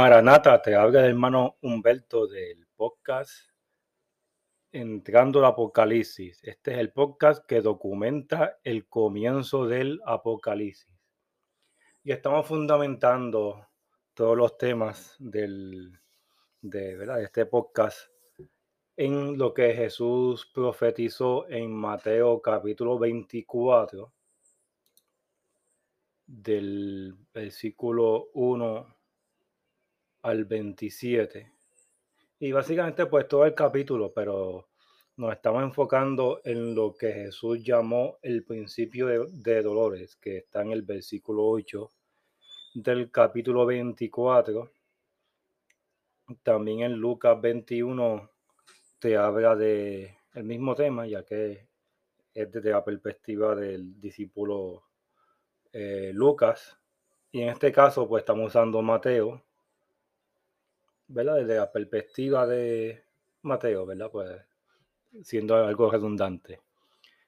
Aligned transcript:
Maranata, 0.00 0.62
te 0.62 0.74
habla 0.74 1.00
el 1.00 1.10
hermano 1.10 1.58
Humberto 1.60 2.26
del 2.26 2.66
podcast 2.74 3.50
Entrando 4.72 5.40
al 5.40 5.44
Apocalipsis. 5.44 6.42
Este 6.42 6.72
es 6.72 6.78
el 6.78 6.90
podcast 6.90 7.44
que 7.44 7.60
documenta 7.60 8.60
el 8.64 8.88
comienzo 8.88 9.66
del 9.66 10.00
Apocalipsis. 10.06 10.98
Y 12.02 12.12
estamos 12.12 12.46
fundamentando 12.46 13.68
todos 14.14 14.38
los 14.38 14.56
temas 14.56 15.16
del, 15.18 16.00
de, 16.62 16.96
¿verdad? 16.96 17.22
este 17.22 17.44
podcast 17.44 18.10
en 18.96 19.36
lo 19.36 19.52
que 19.52 19.74
Jesús 19.74 20.46
profetizó 20.46 21.46
en 21.46 21.74
Mateo 21.74 22.40
capítulo 22.40 22.98
24 22.98 24.10
del 26.26 27.18
versículo 27.34 28.30
1 28.32 28.99
al 30.22 30.44
27. 30.44 31.52
Y 32.40 32.52
básicamente 32.52 33.06
pues 33.06 33.28
todo 33.28 33.44
el 33.44 33.54
capítulo, 33.54 34.12
pero 34.14 34.68
nos 35.16 35.32
estamos 35.34 35.62
enfocando 35.62 36.40
en 36.44 36.74
lo 36.74 36.94
que 36.94 37.12
Jesús 37.12 37.62
llamó 37.62 38.18
el 38.22 38.44
principio 38.44 39.06
de, 39.06 39.62
dolores, 39.62 40.16
que 40.16 40.38
está 40.38 40.62
en 40.62 40.72
el 40.72 40.82
versículo 40.82 41.46
8 41.46 41.92
del 42.74 43.10
capítulo 43.10 43.66
24. 43.66 44.70
También 46.42 46.80
en 46.80 46.92
Lucas 46.92 47.38
21 47.38 48.30
te 48.98 49.16
habla 49.16 49.56
de 49.56 50.16
el 50.32 50.44
mismo 50.44 50.74
tema, 50.74 51.06
ya 51.06 51.24
que 51.24 51.68
es 52.32 52.50
desde 52.50 52.70
la 52.70 52.82
perspectiva 52.82 53.54
del 53.54 54.00
discípulo 54.00 54.84
eh, 55.72 56.12
Lucas. 56.14 56.78
Y 57.32 57.42
en 57.42 57.50
este 57.50 57.72
caso, 57.72 58.08
pues 58.08 58.22
estamos 58.22 58.48
usando 58.48 58.80
Mateo, 58.80 59.44
¿verdad? 61.10 61.36
Desde 61.36 61.56
la 61.56 61.72
perspectiva 61.72 62.46
de 62.46 63.04
Mateo, 63.42 63.84
¿verdad? 63.84 64.10
Pues 64.10 64.40
siendo 65.24 65.56
algo 65.56 65.90
redundante. 65.90 66.60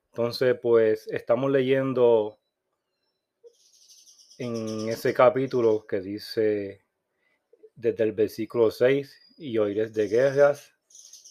Entonces, 0.06 0.56
pues 0.60 1.08
estamos 1.08 1.50
leyendo 1.50 2.38
en 4.38 4.88
ese 4.88 5.12
capítulo 5.12 5.84
que 5.86 6.00
dice 6.00 6.84
desde 7.74 8.04
el 8.04 8.12
versículo 8.12 8.70
6, 8.70 9.34
y 9.38 9.58
oiréis 9.58 9.92
de 9.92 10.06
guerras 10.06 10.72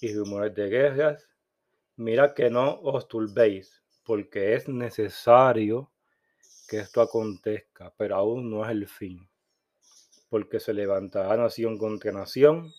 y 0.01 0.13
rumores 0.13 0.53
de 0.53 0.67
guerras. 0.67 1.29
Mira 1.95 2.33
que 2.33 2.49
no 2.49 2.81
os 2.81 3.07
turbéis, 3.07 3.81
porque 4.03 4.55
es 4.55 4.67
necesario 4.67 5.89
que 6.67 6.79
esto 6.79 6.99
acontezca, 6.99 7.93
pero 7.95 8.15
aún 8.15 8.49
no 8.49 8.65
es 8.65 8.71
el 8.71 8.87
fin 8.87 9.30
porque 10.31 10.61
se 10.61 10.73
levantará 10.73 11.35
nación 11.35 11.77
contra 11.77 12.13
nación 12.13 12.71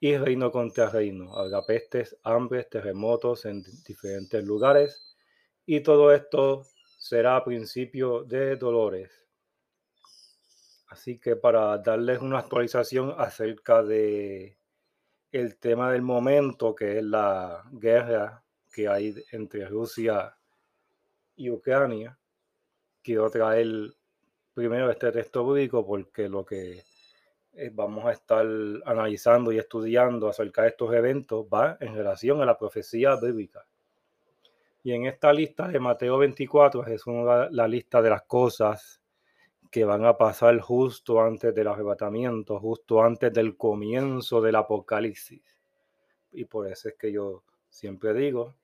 y 0.00 0.16
reino 0.16 0.50
contra 0.50 0.90
reino. 0.90 1.32
Habrá 1.38 1.64
pestes, 1.64 2.16
hambres, 2.24 2.68
terremotos 2.68 3.44
en 3.44 3.62
diferentes 3.86 4.44
lugares 4.44 5.16
y 5.64 5.80
todo 5.80 6.12
esto 6.12 6.66
será 6.98 7.44
principio 7.44 8.24
de 8.24 8.56
dolores. 8.56 9.12
Así 10.88 11.20
que 11.20 11.36
para 11.36 11.78
darles 11.78 12.20
una 12.20 12.40
actualización 12.40 13.14
acerca 13.16 13.84
de 13.84 14.58
el 15.30 15.58
tema 15.58 15.92
del 15.92 16.02
momento, 16.02 16.74
que 16.74 16.98
es 16.98 17.04
la 17.04 17.62
guerra 17.70 18.42
que 18.72 18.88
hay 18.88 19.14
entre 19.30 19.68
Rusia 19.68 20.36
y 21.36 21.48
Ucrania, 21.48 22.18
quiero 23.04 23.30
traer 23.30 23.94
primero 24.56 24.90
este 24.90 25.12
texto 25.12 25.46
bíblico 25.46 25.86
porque 25.86 26.30
lo 26.30 26.42
que 26.42 26.82
eh, 27.52 27.70
vamos 27.74 28.06
a 28.06 28.12
estar 28.12 28.46
analizando 28.86 29.52
y 29.52 29.58
estudiando 29.58 30.28
acerca 30.28 30.62
de 30.62 30.68
estos 30.68 30.94
eventos 30.94 31.44
va 31.52 31.76
en 31.78 31.94
relación 31.94 32.40
a 32.40 32.46
la 32.46 32.56
profecía 32.56 33.16
bíblica. 33.16 33.66
Y 34.82 34.92
en 34.92 35.04
esta 35.04 35.30
lista 35.30 35.68
de 35.68 35.78
Mateo 35.78 36.16
24 36.16 36.86
es 36.86 37.06
una, 37.06 37.50
la 37.50 37.68
lista 37.68 38.00
de 38.00 38.08
las 38.08 38.22
cosas 38.22 39.02
que 39.70 39.84
van 39.84 40.06
a 40.06 40.16
pasar 40.16 40.58
justo 40.60 41.20
antes 41.20 41.54
del 41.54 41.68
arrebatamiento, 41.68 42.58
justo 42.58 43.02
antes 43.02 43.30
del 43.34 43.58
comienzo 43.58 44.40
del 44.40 44.56
apocalipsis. 44.56 45.42
Y 46.32 46.46
por 46.46 46.66
eso 46.66 46.88
es 46.88 46.94
que 46.94 47.12
yo 47.12 47.42
siempre 47.68 48.14
digo 48.14 48.54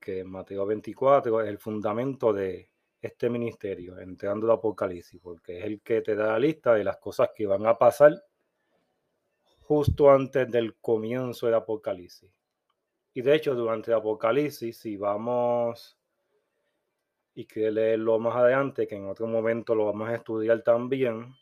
que 0.00 0.24
Mateo 0.24 0.66
24 0.66 1.40
es 1.42 1.48
el 1.48 1.58
fundamento 1.58 2.32
de 2.32 2.68
este 3.00 3.30
ministerio, 3.30 3.98
entrando 3.98 4.46
al 4.46 4.58
Apocalipsis, 4.58 5.20
porque 5.22 5.58
es 5.58 5.64
el 5.64 5.80
que 5.80 6.00
te 6.00 6.14
da 6.14 6.32
la 6.32 6.38
lista 6.38 6.74
de 6.74 6.84
las 6.84 6.96
cosas 6.98 7.30
que 7.34 7.46
van 7.46 7.66
a 7.66 7.78
pasar 7.78 8.24
justo 9.60 10.10
antes 10.10 10.50
del 10.50 10.76
comienzo 10.76 11.46
del 11.46 11.56
Apocalipsis. 11.56 12.30
Y 13.14 13.22
de 13.22 13.34
hecho, 13.34 13.54
durante 13.54 13.90
el 13.90 13.98
Apocalipsis, 13.98 14.76
si 14.78 14.96
vamos 14.96 15.98
y 17.34 17.44
que 17.44 17.70
leerlo 17.70 18.18
más 18.18 18.34
adelante, 18.34 18.86
que 18.88 18.96
en 18.96 19.06
otro 19.06 19.28
momento 19.28 19.74
lo 19.74 19.86
vamos 19.86 20.08
a 20.08 20.16
estudiar 20.16 20.62
también, 20.62 21.34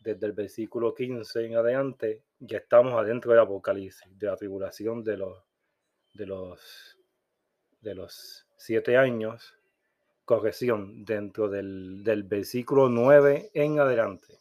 desde 0.00 0.26
el 0.26 0.32
versículo 0.32 0.94
15 0.94 1.46
en 1.46 1.56
adelante, 1.56 2.24
ya 2.38 2.58
estamos 2.58 2.94
adentro 2.94 3.30
del 3.30 3.40
Apocalipsis, 3.40 4.08
de 4.18 4.26
la 4.26 4.36
tribulación 4.36 5.04
de 5.04 5.18
los, 5.18 5.44
de 6.14 6.26
los, 6.26 6.98
de 7.80 7.94
los 7.94 8.46
siete 8.56 8.96
años 8.96 9.59
corrección 10.30 11.04
dentro 11.04 11.48
del, 11.48 12.22
versículo 12.22 12.88
9 12.88 13.50
en 13.52 13.80
adelante. 13.80 14.38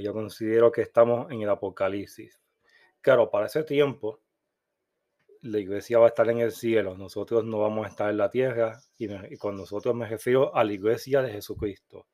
yo 0.00 0.12
considero 0.12 0.70
que 0.70 0.82
estamos 0.82 1.28
en 1.32 1.42
el 1.42 1.50
Apocalipsis. 1.50 2.40
Claro, 3.00 3.28
para 3.28 3.46
ese 3.46 3.64
tiempo, 3.64 4.20
la 5.42 5.58
iglesia 5.58 5.98
va 5.98 6.04
a 6.04 6.10
estar 6.10 6.30
en 6.30 6.38
el 6.38 6.52
cielo, 6.52 6.96
nosotros 6.96 7.44
no 7.44 7.58
vamos 7.58 7.86
a 7.86 7.88
estar 7.88 8.08
en 8.08 8.18
la 8.18 8.30
tierra, 8.30 8.80
y, 8.98 9.12
y 9.34 9.36
con 9.36 9.56
nosotros 9.56 9.96
me 9.96 10.06
refiero 10.06 10.54
a 10.54 10.62
la 10.62 10.74
iglesia 10.74 11.20
de 11.20 11.32
Jesucristo. 11.32 12.06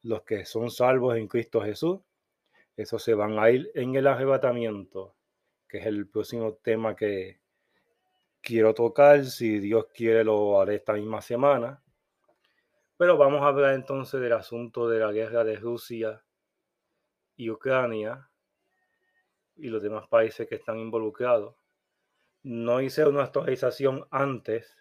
Los 0.00 0.22
que 0.22 0.46
son 0.46 0.70
salvos 0.70 1.18
en 1.18 1.28
Cristo 1.28 1.60
Jesús, 1.60 2.00
esos 2.74 3.02
se 3.02 3.12
van 3.12 3.38
a 3.38 3.50
ir 3.50 3.70
en 3.74 3.96
el 3.96 4.06
arrebatamiento, 4.06 5.14
que 5.68 5.76
es 5.76 5.84
el 5.84 6.08
próximo 6.08 6.54
tema 6.54 6.96
que, 6.96 7.40
quiero 8.40 8.74
tocar. 8.74 9.24
Si 9.24 9.58
Dios 9.58 9.86
quiere, 9.94 10.24
lo 10.24 10.60
haré 10.60 10.76
esta 10.76 10.94
misma 10.94 11.20
semana. 11.20 11.82
Pero 12.96 13.16
vamos 13.16 13.42
a 13.42 13.48
hablar 13.48 13.74
entonces 13.74 14.20
del 14.20 14.32
asunto 14.32 14.88
de 14.88 14.98
la 14.98 15.12
guerra 15.12 15.44
de 15.44 15.56
Rusia 15.56 16.24
y 17.36 17.50
Ucrania 17.50 18.28
y 19.56 19.68
los 19.68 19.82
demás 19.82 20.08
países 20.08 20.48
que 20.48 20.56
están 20.56 20.78
involucrados. 20.78 21.54
No 22.42 22.80
hice 22.80 23.04
una 23.06 23.24
actualización 23.24 24.06
antes 24.10 24.76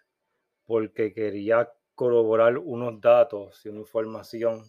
porque 0.66 1.14
quería 1.14 1.72
corroborar 1.94 2.58
unos 2.58 3.00
datos 3.02 3.66
y 3.66 3.70
una 3.70 3.80
información 3.80 4.64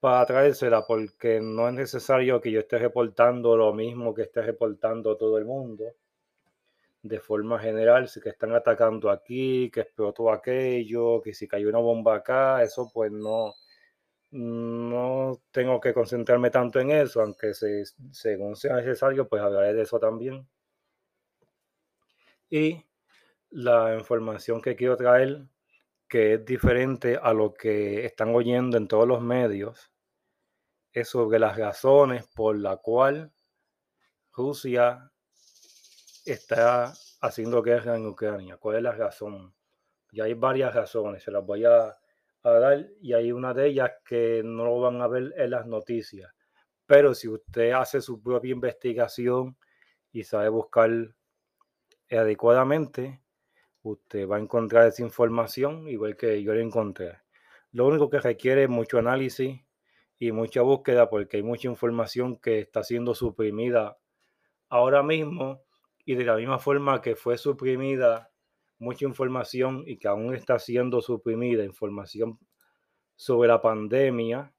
para 0.00 0.26
traérsela 0.26 0.84
porque 0.86 1.40
no 1.40 1.68
es 1.68 1.74
necesario 1.74 2.40
que 2.40 2.50
yo 2.50 2.60
esté 2.60 2.78
reportando 2.78 3.56
lo 3.56 3.72
mismo 3.72 4.12
que 4.14 4.22
esté 4.22 4.42
reportando 4.42 5.16
todo 5.16 5.38
el 5.38 5.44
mundo 5.44 5.84
de 7.02 7.20
forma 7.20 7.58
general, 7.58 8.08
si 8.08 8.20
que 8.20 8.30
están 8.30 8.54
atacando 8.54 9.10
aquí, 9.10 9.70
que 9.70 9.80
explotó 9.80 10.30
aquello, 10.32 11.20
que 11.22 11.34
si 11.34 11.48
cayó 11.48 11.68
una 11.68 11.80
bomba 11.80 12.16
acá, 12.16 12.62
eso 12.62 12.90
pues 12.92 13.10
no, 13.12 13.54
no 14.32 15.40
tengo 15.50 15.80
que 15.80 15.92
concentrarme 15.92 16.50
tanto 16.50 16.80
en 16.80 16.90
eso, 16.92 17.20
aunque 17.20 17.54
se, 17.54 17.84
según 18.12 18.56
sea 18.56 18.76
necesario, 18.76 19.28
pues 19.28 19.42
hablaré 19.42 19.74
de 19.74 19.82
eso 19.82 19.98
también. 19.98 20.48
Y 22.48 22.84
la 23.50 23.94
información 23.98 24.62
que 24.62 24.76
quiero 24.76 24.96
traer, 24.96 25.46
que 26.08 26.34
es 26.34 26.44
diferente 26.44 27.18
a 27.20 27.32
lo 27.32 27.54
que 27.54 28.04
están 28.06 28.34
oyendo 28.34 28.76
en 28.76 28.88
todos 28.88 29.08
los 29.08 29.22
medios, 29.22 29.90
es 30.92 31.08
sobre 31.08 31.38
las 31.38 31.56
razones 31.56 32.26
por 32.34 32.58
la 32.58 32.76
cual 32.76 33.32
Rusia 34.32 35.11
está 36.24 36.92
haciendo 37.20 37.62
guerra 37.62 37.96
en 37.96 38.06
Ucrania. 38.06 38.56
¿Cuál 38.56 38.76
es 38.76 38.82
la 38.82 38.92
razón? 38.92 39.54
Y 40.10 40.20
hay 40.20 40.34
varias 40.34 40.74
razones, 40.74 41.22
se 41.22 41.30
las 41.30 41.44
voy 41.44 41.64
a, 41.64 41.96
dar 42.42 42.88
y 43.00 43.12
hay 43.12 43.30
una 43.30 43.54
de 43.54 43.68
ellas 43.68 43.92
que 44.04 44.42
no 44.44 44.64
lo 44.64 44.80
van 44.80 45.00
a 45.00 45.06
ver 45.06 45.32
en 45.36 45.50
las 45.50 45.66
noticias. 45.66 46.32
Pero 46.86 47.14
si 47.14 47.28
usted 47.28 47.70
hace 47.72 48.00
su 48.00 48.20
propia 48.20 48.52
investigación 48.52 49.56
y 50.12 50.24
sabe 50.24 50.48
buscar 50.48 50.90
adecuadamente, 52.10 53.22
usted 53.82 54.28
va 54.28 54.36
a 54.36 54.40
encontrar 54.40 54.88
esa 54.88 55.02
información 55.02 55.88
igual 55.88 56.16
que 56.16 56.42
yo 56.42 56.52
la 56.52 56.60
encontré. 56.60 57.20
Lo 57.70 57.86
único 57.86 58.10
que 58.10 58.20
requiere 58.20 58.64
es 58.64 58.68
mucho 58.68 58.98
análisis 58.98 59.60
y 60.18 60.32
mucha 60.32 60.62
búsqueda 60.62 61.08
porque 61.08 61.38
hay 61.38 61.42
mucha 61.42 61.68
información 61.68 62.36
que 62.36 62.58
está 62.58 62.84
siendo 62.84 63.14
suprimida 63.14 63.98
ahora 64.68 65.02
mismo 65.02 65.62
y 66.04 66.14
de 66.14 66.24
la 66.24 66.36
misma 66.36 66.58
forma 66.58 67.00
que 67.00 67.16
fue 67.16 67.38
suprimida 67.38 68.30
mucha 68.78 69.04
información 69.04 69.84
y 69.86 69.96
que 69.96 70.08
aún 70.08 70.34
está 70.34 70.58
siendo 70.58 71.00
suprimida 71.00 71.64
información 71.64 72.38
sobre 73.14 73.48
la 73.48 73.60
pandemia, 73.60 74.52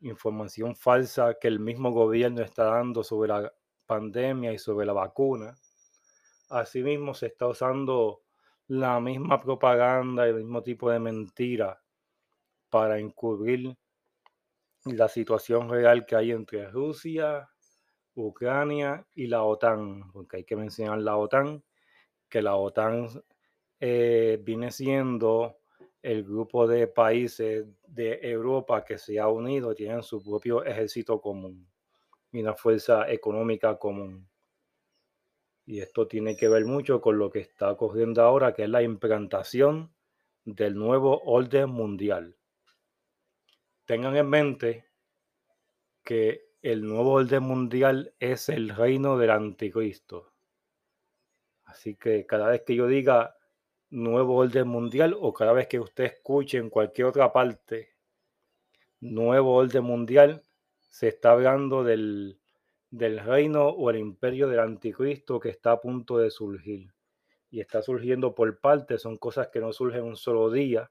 información 0.00 0.74
falsa 0.74 1.34
que 1.38 1.48
el 1.48 1.60
mismo 1.60 1.90
gobierno 1.90 2.40
está 2.42 2.64
dando 2.64 3.04
sobre 3.04 3.28
la 3.28 3.52
pandemia 3.84 4.52
y 4.52 4.58
sobre 4.58 4.86
la 4.86 4.94
vacuna. 4.94 5.54
Asimismo, 6.48 7.12
se 7.12 7.26
está 7.26 7.46
usando 7.46 8.22
la 8.68 8.98
misma 9.00 9.40
propaganda 9.40 10.26
y 10.26 10.30
el 10.30 10.36
mismo 10.36 10.62
tipo 10.62 10.90
de 10.90 10.98
mentira 10.98 11.82
para 12.70 12.98
encubrir 12.98 13.76
la 14.84 15.08
situación 15.08 15.68
real 15.68 16.06
que 16.06 16.16
hay 16.16 16.30
entre 16.30 16.70
Rusia, 16.70 17.49
Ucrania 18.26 19.06
y 19.14 19.26
la 19.26 19.42
OTAN, 19.42 20.10
porque 20.12 20.38
hay 20.38 20.44
que 20.44 20.56
mencionar 20.56 20.98
la 20.98 21.16
OTAN, 21.16 21.62
que 22.28 22.42
la 22.42 22.56
OTAN 22.56 23.08
eh, 23.80 24.40
viene 24.42 24.70
siendo 24.70 25.58
el 26.02 26.24
grupo 26.24 26.66
de 26.66 26.86
países 26.86 27.66
de 27.86 28.18
Europa 28.22 28.84
que 28.84 28.98
se 28.98 29.18
ha 29.18 29.28
unido, 29.28 29.74
tienen 29.74 30.02
su 30.02 30.22
propio 30.22 30.64
ejército 30.64 31.20
común 31.20 31.68
y 32.32 32.40
una 32.40 32.54
fuerza 32.54 33.10
económica 33.10 33.78
común. 33.78 34.28
Y 35.66 35.80
esto 35.80 36.06
tiene 36.06 36.36
que 36.36 36.48
ver 36.48 36.64
mucho 36.64 37.00
con 37.00 37.18
lo 37.18 37.30
que 37.30 37.40
está 37.40 37.70
ocurriendo 37.70 38.22
ahora, 38.22 38.52
que 38.52 38.64
es 38.64 38.70
la 38.70 38.82
implantación 38.82 39.94
del 40.44 40.74
nuevo 40.74 41.20
orden 41.24 41.70
mundial. 41.70 42.36
Tengan 43.84 44.16
en 44.16 44.28
mente 44.28 44.86
que 46.02 46.49
el 46.62 46.82
nuevo 46.82 47.12
orden 47.12 47.42
mundial 47.42 48.14
es 48.20 48.48
el 48.48 48.68
reino 48.68 49.16
del 49.16 49.30
anticristo. 49.30 50.32
Así 51.64 51.94
que 51.94 52.26
cada 52.26 52.48
vez 52.48 52.62
que 52.66 52.74
yo 52.74 52.86
diga 52.86 53.36
nuevo 53.88 54.36
orden 54.36 54.68
mundial 54.68 55.16
o 55.18 55.32
cada 55.32 55.52
vez 55.52 55.68
que 55.68 55.80
usted 55.80 56.04
escuche 56.04 56.58
en 56.58 56.70
cualquier 56.70 57.06
otra 57.06 57.32
parte 57.32 57.90
nuevo 59.00 59.54
orden 59.54 59.84
mundial, 59.84 60.44
se 60.78 61.08
está 61.08 61.32
hablando 61.32 61.82
del, 61.82 62.38
del 62.90 63.18
reino 63.18 63.68
o 63.68 63.90
el 63.90 63.96
imperio 63.96 64.48
del 64.48 64.60
anticristo 64.60 65.40
que 65.40 65.48
está 65.48 65.72
a 65.72 65.80
punto 65.80 66.18
de 66.18 66.30
surgir. 66.30 66.92
Y 67.50 67.60
está 67.60 67.82
surgiendo 67.82 68.34
por 68.34 68.60
partes, 68.60 69.02
son 69.02 69.18
cosas 69.18 69.48
que 69.48 69.60
no 69.60 69.72
surgen 69.72 70.04
un 70.04 70.16
solo 70.16 70.50
día. 70.50 70.90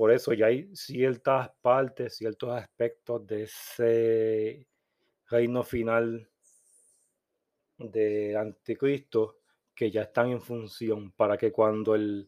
Por 0.00 0.12
eso 0.12 0.32
ya 0.32 0.46
hay 0.46 0.74
ciertas 0.74 1.50
partes, 1.60 2.16
ciertos 2.16 2.48
aspectos 2.52 3.26
de 3.26 3.42
ese 3.42 4.66
reino 5.28 5.62
final 5.62 6.26
de 7.76 8.34
anticristo 8.34 9.40
que 9.74 9.90
ya 9.90 10.04
están 10.04 10.30
en 10.30 10.40
función 10.40 11.12
para 11.12 11.36
que 11.36 11.52
cuando 11.52 11.94
el 11.94 12.26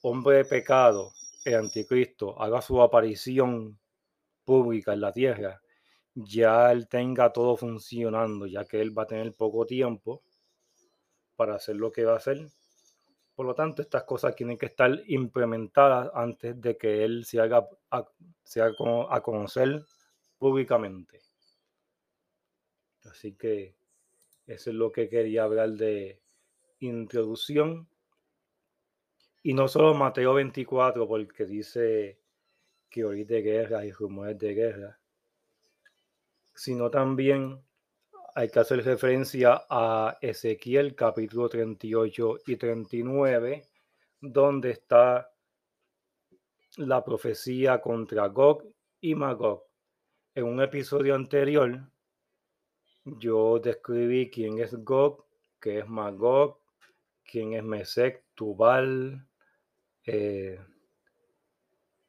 hombre 0.00 0.38
de 0.38 0.44
pecado, 0.46 1.12
el 1.44 1.56
anticristo, 1.56 2.40
haga 2.40 2.62
su 2.62 2.80
aparición 2.80 3.78
pública 4.42 4.94
en 4.94 5.02
la 5.02 5.12
tierra, 5.12 5.60
ya 6.14 6.72
él 6.72 6.88
tenga 6.88 7.30
todo 7.34 7.54
funcionando, 7.54 8.46
ya 8.46 8.64
que 8.64 8.80
él 8.80 8.96
va 8.96 9.02
a 9.02 9.08
tener 9.08 9.34
poco 9.34 9.66
tiempo 9.66 10.22
para 11.36 11.56
hacer 11.56 11.76
lo 11.76 11.92
que 11.92 12.06
va 12.06 12.14
a 12.14 12.16
hacer. 12.16 12.48
Por 13.40 13.46
lo 13.46 13.54
tanto, 13.54 13.80
estas 13.80 14.02
cosas 14.02 14.36
tienen 14.36 14.58
que 14.58 14.66
estar 14.66 15.00
implementadas 15.06 16.10
antes 16.12 16.60
de 16.60 16.76
que 16.76 17.04
él 17.04 17.24
se 17.24 17.40
haga 17.40 17.66
a, 17.90 18.06
se 18.42 18.60
haga 18.60 18.74
a 19.08 19.22
conocer 19.22 19.82
públicamente. 20.36 21.22
Así 23.04 23.32
que 23.36 23.74
eso 24.46 24.68
es 24.68 24.76
lo 24.76 24.92
que 24.92 25.08
quería 25.08 25.44
hablar 25.44 25.70
de 25.70 26.20
introducción. 26.80 27.88
Y 29.42 29.54
no 29.54 29.68
solo 29.68 29.94
Mateo 29.94 30.34
24, 30.34 31.08
porque 31.08 31.46
dice 31.46 32.20
que 32.90 33.06
hoy 33.06 33.24
de 33.24 33.40
guerra 33.40 33.86
y 33.86 33.92
rumores 33.92 34.38
de 34.38 34.52
guerra, 34.52 35.00
sino 36.54 36.90
también 36.90 37.64
hay 38.40 38.48
que 38.48 38.58
hacer 38.58 38.82
referencia 38.82 39.66
a 39.68 40.16
Ezequiel 40.18 40.94
capítulo 40.94 41.50
38 41.50 42.38
y 42.46 42.56
39, 42.56 43.68
donde 44.18 44.70
está 44.70 45.30
la 46.78 47.04
profecía 47.04 47.82
contra 47.82 48.28
Gog 48.28 48.64
y 48.98 49.14
Magog. 49.14 49.64
En 50.34 50.44
un 50.44 50.62
episodio 50.62 51.16
anterior, 51.16 51.82
yo 53.04 53.58
describí 53.58 54.30
quién 54.30 54.58
es 54.58 54.74
Gog, 54.84 55.26
qué 55.60 55.80
es 55.80 55.86
Magog, 55.86 56.62
quién 57.22 57.52
es 57.52 57.62
Mesec, 57.62 58.24
Tubal, 58.34 59.22
eh, 60.06 60.58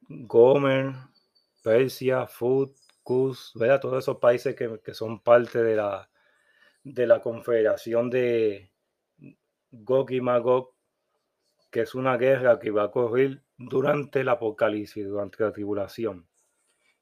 Gomer, 0.08 0.94
Persia, 1.62 2.26
Fut, 2.26 2.74
Kuz, 3.04 3.52
todos 3.82 4.02
esos 4.02 4.18
países 4.20 4.56
que, 4.56 4.94
son 4.94 5.22
parte 5.22 5.62
de 5.62 5.76
la, 5.76 6.08
de 6.84 7.08
la 7.08 7.22
confederación 7.22 8.10
de 8.10 8.72
Gog 9.72 10.12
y 10.12 10.22
Magog, 10.22 10.74
que 11.70 11.82
es 11.82 11.96
una 11.96 12.18
guerra 12.18 12.60
que 12.60 12.72
va 12.72 12.84
a 12.84 12.86
ocurrir 12.86 13.44
durante 13.58 14.22
el 14.22 14.30
apocalipsis, 14.30 15.06
durante 15.06 15.44
la 15.44 15.52
tribulación. 15.52 16.28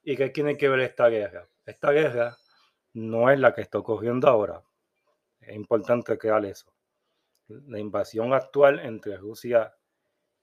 ¿Y 0.04 0.16
qué 0.16 0.30
tiene 0.30 0.58
que 0.58 0.70
ver 0.70 0.82
esta 0.82 1.08
guerra? 1.10 1.48
Esta 1.66 1.92
guerra 1.92 2.38
no 2.94 3.30
es 3.30 3.40
la 3.40 3.54
que 3.54 3.62
está 3.62 3.80
ocurriendo 3.80 4.28
ahora. 4.28 4.64
Es 5.42 5.56
importante 5.56 6.18
crear 6.18 6.46
eso 6.46 6.74
la 7.50 7.80
invasión 7.80 8.34
actual 8.34 8.80
entre 8.80 9.18
Rusia 9.18 9.74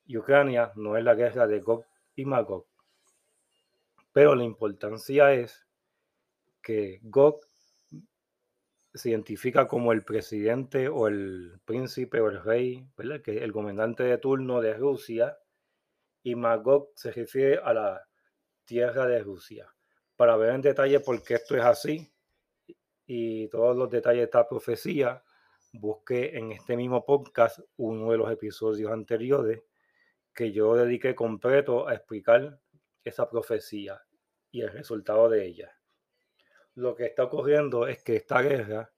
y 0.04 0.16
Ucrania 0.16 0.72
no 0.76 0.96
es 0.96 1.04
la 1.04 1.14
guerra 1.14 1.46
de 1.46 1.60
Gog 1.60 1.84
y 2.14 2.24
Magog. 2.24 2.66
Pero 4.12 4.34
la 4.34 4.44
importancia 4.44 5.32
es 5.32 5.66
que 6.62 7.00
Gog 7.02 7.45
se 8.96 9.10
identifica 9.10 9.68
como 9.68 9.92
el 9.92 10.04
presidente 10.04 10.88
o 10.88 11.06
el 11.06 11.60
príncipe 11.64 12.20
o 12.20 12.28
el 12.28 12.42
rey, 12.42 12.88
Que 13.24 13.44
el 13.44 13.52
comandante 13.52 14.02
de 14.04 14.18
turno 14.18 14.60
de 14.60 14.74
Rusia, 14.74 15.38
y 16.22 16.34
Magog 16.34 16.90
se 16.96 17.12
refiere 17.12 17.60
a 17.62 17.72
la 17.72 18.08
tierra 18.64 19.06
de 19.06 19.20
Rusia. 19.22 19.72
Para 20.16 20.36
ver 20.36 20.54
en 20.54 20.62
detalle 20.62 21.00
por 21.00 21.22
qué 21.22 21.34
esto 21.34 21.56
es 21.56 21.64
así 21.64 22.12
y 23.06 23.48
todos 23.48 23.76
los 23.76 23.90
detalles 23.90 24.20
de 24.20 24.24
esta 24.24 24.48
profecía, 24.48 25.22
busqué 25.72 26.36
en 26.36 26.52
este 26.52 26.76
mismo 26.76 27.04
podcast 27.04 27.60
uno 27.76 28.10
de 28.10 28.18
los 28.18 28.30
episodios 28.32 28.90
anteriores 28.90 29.62
que 30.34 30.52
yo 30.52 30.74
dediqué 30.74 31.14
completo 31.14 31.86
a 31.86 31.94
explicar 31.94 32.58
esa 33.04 33.28
profecía 33.30 34.02
y 34.50 34.62
el 34.62 34.72
resultado 34.72 35.28
de 35.28 35.46
ella. 35.46 35.75
Lo 36.76 36.94
que 36.94 37.06
está 37.06 37.24
ocurriendo 37.24 37.86
es 37.86 38.02
que 38.02 38.16
esta 38.16 38.42
guerra 38.42 38.92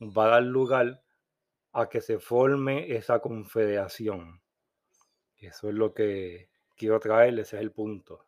va 0.00 0.24
a 0.26 0.30
dar 0.30 0.42
lugar 0.42 1.00
a 1.72 1.88
que 1.88 2.00
se 2.00 2.18
forme 2.18 2.92
esa 2.96 3.20
confederación. 3.20 4.42
Eso 5.36 5.68
es 5.68 5.74
lo 5.76 5.94
que 5.94 6.50
quiero 6.76 6.98
traerles, 6.98 7.46
ese 7.46 7.58
es 7.58 7.62
el 7.62 7.70
punto. 7.70 8.26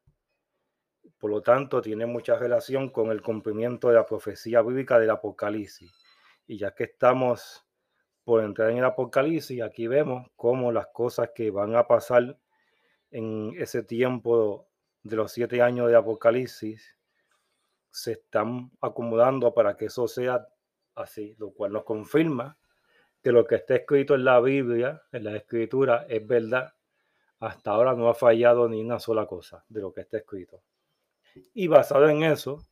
Por 1.19 1.31
lo 1.31 1.43
tanto, 1.43 1.83
tiene 1.83 2.07
mucha 2.07 2.37
relación 2.37 2.91
con 2.91 3.11
el 3.11 3.23
cumplimiento 3.23 3.89
de 3.89 3.95
la 3.95 4.07
profecía 4.07 4.63
bíblica 4.63 5.01
del 5.01 5.11
Apocalipsis. 5.11 5.93
Y 6.47 6.59
ya 6.59 6.73
que 6.73 6.85
estamos 6.85 7.67
por 8.23 8.45
entrar 8.45 8.71
en 8.71 8.79
el 8.79 8.85
Apocalipsis, 8.85 9.63
aquí 9.63 9.89
vemos 9.89 10.29
cómo 10.37 10.71
las 10.71 10.87
cosas 10.93 11.31
que 11.35 11.51
van 11.51 11.75
a 11.75 11.89
pasar 11.89 12.39
en 13.11 13.53
ese 13.59 13.83
tiempo 13.83 14.69
de 15.03 15.17
los 15.17 15.33
siete 15.33 15.61
años 15.61 15.89
de 15.89 15.97
Apocalipsis 15.97 17.02
se 17.93 18.13
están 18.13 18.71
acomodando 18.81 19.55
para 19.55 19.77
que 19.77 19.87
eso 19.87 20.09
sea 20.09 20.49
así, 20.95 21.37
lo 21.39 21.53
cual 21.53 21.73
nos 21.73 21.85
confirma 21.85 22.59
que 23.23 23.31
lo 23.31 23.47
que 23.47 23.57
está 23.57 23.77
escrito 23.77 24.15
en 24.15 24.25
la 24.25 24.41
Biblia, 24.41 25.03
en 25.13 25.25
la 25.25 25.37
Escritura, 25.37 26.07
es 26.09 26.27
verdad. 26.27 26.75
Hasta 27.39 27.71
ahora 27.71 27.95
no 27.95 28.09
ha 28.09 28.15
fallado 28.15 28.69
ni 28.69 28.81
una 28.83 28.99
sola 28.99 29.27
cosa 29.27 29.65
de 29.69 29.81
lo 29.81 29.93
que 29.93 30.01
está 30.01 30.19
escrito. 30.19 30.63
Y 31.55 31.69
basado 31.69 32.09
en 32.09 32.25
eso, 32.25 32.67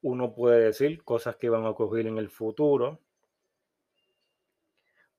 uno 0.00 0.32
puede 0.34 0.64
decir 0.64 1.02
cosas 1.04 1.36
que 1.36 1.50
van 1.50 1.64
a 1.64 1.70
ocurrir 1.70 2.06
en 2.06 2.18
el 2.18 2.30
futuro, 2.30 3.00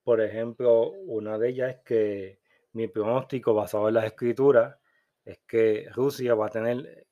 por 0.03 0.19
ejemplo, 0.19 0.89
una 0.89 1.37
de 1.37 1.49
ellas 1.49 1.75
es 1.75 1.81
que 1.83 2.39
mi 2.73 2.87
pronóstico 2.87 3.53
basado 3.53 3.87
en 3.87 3.93
las 3.95 4.05
escrituras 4.05 4.77
es 5.23 5.39
que 5.47 5.87
Rusia 5.91 6.35
va 6.35 6.47
a 6.47 6.49
tener 6.49 7.07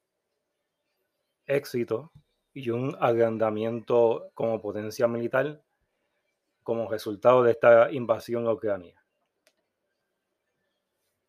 éxito 1.46 2.12
y 2.54 2.70
un 2.70 2.96
agrandamiento 3.00 4.32
como 4.34 4.62
potencia 4.62 5.08
militar 5.08 5.62
como 6.64 6.90
resultado 6.90 7.44
de 7.44 7.52
esta 7.52 7.92
invasión 7.92 8.48
a 8.48 8.54
Ucrania. 8.54 9.02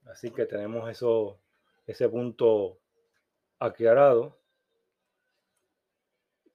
Así 0.06 0.30
que 0.30 0.46
tenemos 0.46 0.90
eso, 0.90 1.38
ese 1.86 2.08
punto 2.08 2.78
aclarado. 3.58 4.38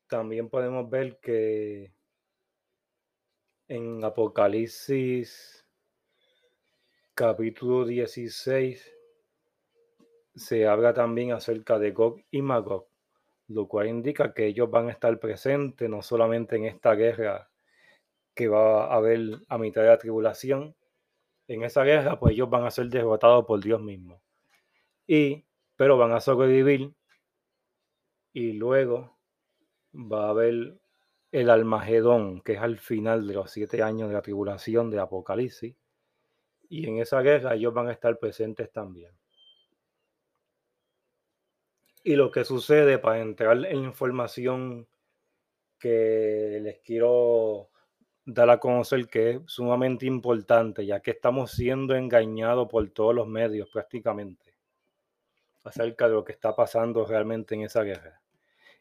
También 0.08 0.50
podemos 0.50 0.90
ver 0.90 1.18
que 1.20 1.92
en 3.68 4.04
Apocalipsis 4.04 5.66
capítulo 7.14 7.84
16 7.86 8.94
se 10.36 10.68
habla 10.68 10.94
también 10.94 11.32
acerca 11.32 11.80
de 11.80 11.92
Gog 11.92 12.24
y 12.30 12.42
Magog. 12.42 12.87
Lo 13.48 13.68
cual 13.68 13.88
indica 13.88 14.34
que 14.34 14.48
ellos 14.48 14.70
van 14.70 14.90
a 14.90 14.92
estar 14.92 15.20
presentes 15.20 15.90
no 15.90 16.02
solamente 16.02 16.56
en 16.58 16.66
esta 16.66 16.96
guerra 16.96 17.50
que 18.36 18.48
va 18.48 18.86
a 18.86 18.96
haber 18.96 19.40
a 19.48 19.58
mitad 19.58 19.82
de 19.82 19.88
la 19.90 19.98
tribulación, 19.98 20.76
en 21.48 21.64
esa 21.64 21.84
guerra 21.84 22.20
pues 22.20 22.34
ellos 22.34 22.50
van 22.50 22.66
a 22.66 22.72
ser 22.72 22.88
derrotados 22.88 23.46
por 23.46 23.64
Dios 23.64 23.82
mismo. 23.82 24.22
Y, 25.08 25.46
pero 25.76 25.98
van 25.98 26.12
a 26.12 26.20
sobrevivir 26.20 26.94
y 28.34 28.54
luego 28.54 29.18
va 29.94 30.28
a 30.28 30.30
haber 30.30 30.78
el 31.32 31.50
Almagedón, 31.50 32.42
que 32.42 32.54
es 32.54 32.60
al 32.60 32.78
final 32.78 33.28
de 33.28 33.34
los 33.34 33.52
siete 33.52 33.82
años 33.82 34.10
de 34.10 34.16
la 34.16 34.22
tribulación 34.22 34.92
de 34.92 35.00
Apocalipsis. 35.00 35.76
Y 36.70 36.88
en 36.88 37.00
esa 37.00 37.22
guerra 37.22 37.56
ellos 37.56 37.74
van 37.74 37.88
a 37.88 37.94
estar 37.94 38.20
presentes 38.20 38.72
también. 38.72 39.17
Y 42.08 42.16
lo 42.16 42.32
que 42.32 42.46
sucede 42.46 43.00
para 43.00 43.20
entrar 43.20 43.66
en 43.66 43.84
información 43.84 44.88
que 45.78 46.58
les 46.62 46.80
quiero 46.80 47.70
dar 48.24 48.50
a 48.50 48.62
conocer 48.62 49.10
que 49.10 49.32
es 49.32 49.40
sumamente 49.46 50.06
importante, 50.06 50.86
ya 50.86 51.02
que 51.02 51.12
estamos 51.12 51.52
siendo 51.52 51.96
engañados 51.96 52.70
por 52.70 52.90
todos 52.92 53.14
los 53.14 53.28
medios 53.28 53.70
prácticamente 53.70 54.56
acerca 55.66 56.08
de 56.08 56.14
lo 56.14 56.24
que 56.24 56.32
está 56.32 56.56
pasando 56.56 57.06
realmente 57.06 57.56
en 57.56 57.64
esa 57.64 57.84
guerra. 57.84 58.22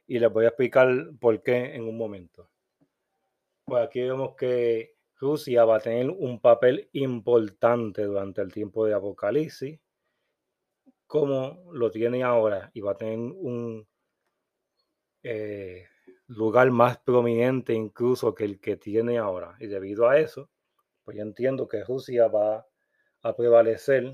Y 0.07 0.21
les 0.21 0.33
voy 0.33 0.45
a 0.45 0.51
explicar 0.51 0.87
por 1.19 1.43
qué 1.43 1.75
en 1.75 1.83
un 1.83 1.99
momento. 1.99 2.49
Pues 3.65 3.85
aquí 3.85 4.03
vemos 4.03 4.37
que 4.37 4.95
Rusia 5.17 5.65
va 5.65 5.79
a 5.79 5.81
tener 5.81 6.11
un 6.11 6.39
papel 6.39 6.89
importante 6.93 8.05
durante 8.05 8.41
el 8.41 8.53
tiempo 8.53 8.87
de 8.87 8.95
Apocalipsis 8.95 9.81
como 11.07 11.73
lo 11.73 11.91
tiene 11.91 12.23
ahora 12.23 12.71
y 12.75 12.81
va 12.81 12.93
a 12.93 12.97
tener 12.97 13.19
un 13.19 13.87
eh, 15.23 15.87
lugar 16.29 16.71
más 16.71 16.99
prominente 16.99 17.73
incluso 17.73 18.35
que 18.35 18.45
el 18.45 18.61
que 18.61 18.77
tiene 18.77 19.19
ahora. 19.19 19.57
Y 19.61 19.67
debido 19.67 20.09
a 20.09 20.19
eso, 20.19 20.51
pues 21.05 21.17
yo 21.17 21.23
entiendo 21.23 21.69
que 21.69 21.85
Rusia 21.85 22.29
va 22.29 22.67
a 23.23 23.37
prevalecer. 23.37 24.13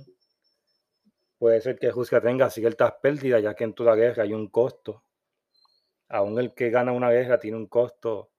Puede 1.38 1.60
ser 1.60 1.78
que 1.78 1.90
Rusia 1.90 2.20
tenga 2.20 2.50
ciertas 2.50 2.94
pérdidas, 3.02 3.42
ya 3.42 3.54
que 3.54 3.64
en 3.64 3.74
toda 3.74 3.94
guerra 3.94 4.24
hay 4.24 4.32
un 4.32 4.48
costo. 4.48 5.04
Aún 6.08 6.38
el 6.38 6.54
que 6.54 6.70
gana 6.70 6.92
una 6.92 7.10
guerra 7.10 7.38
tiene 7.38 7.56
un 7.56 7.66
costo 7.66 8.30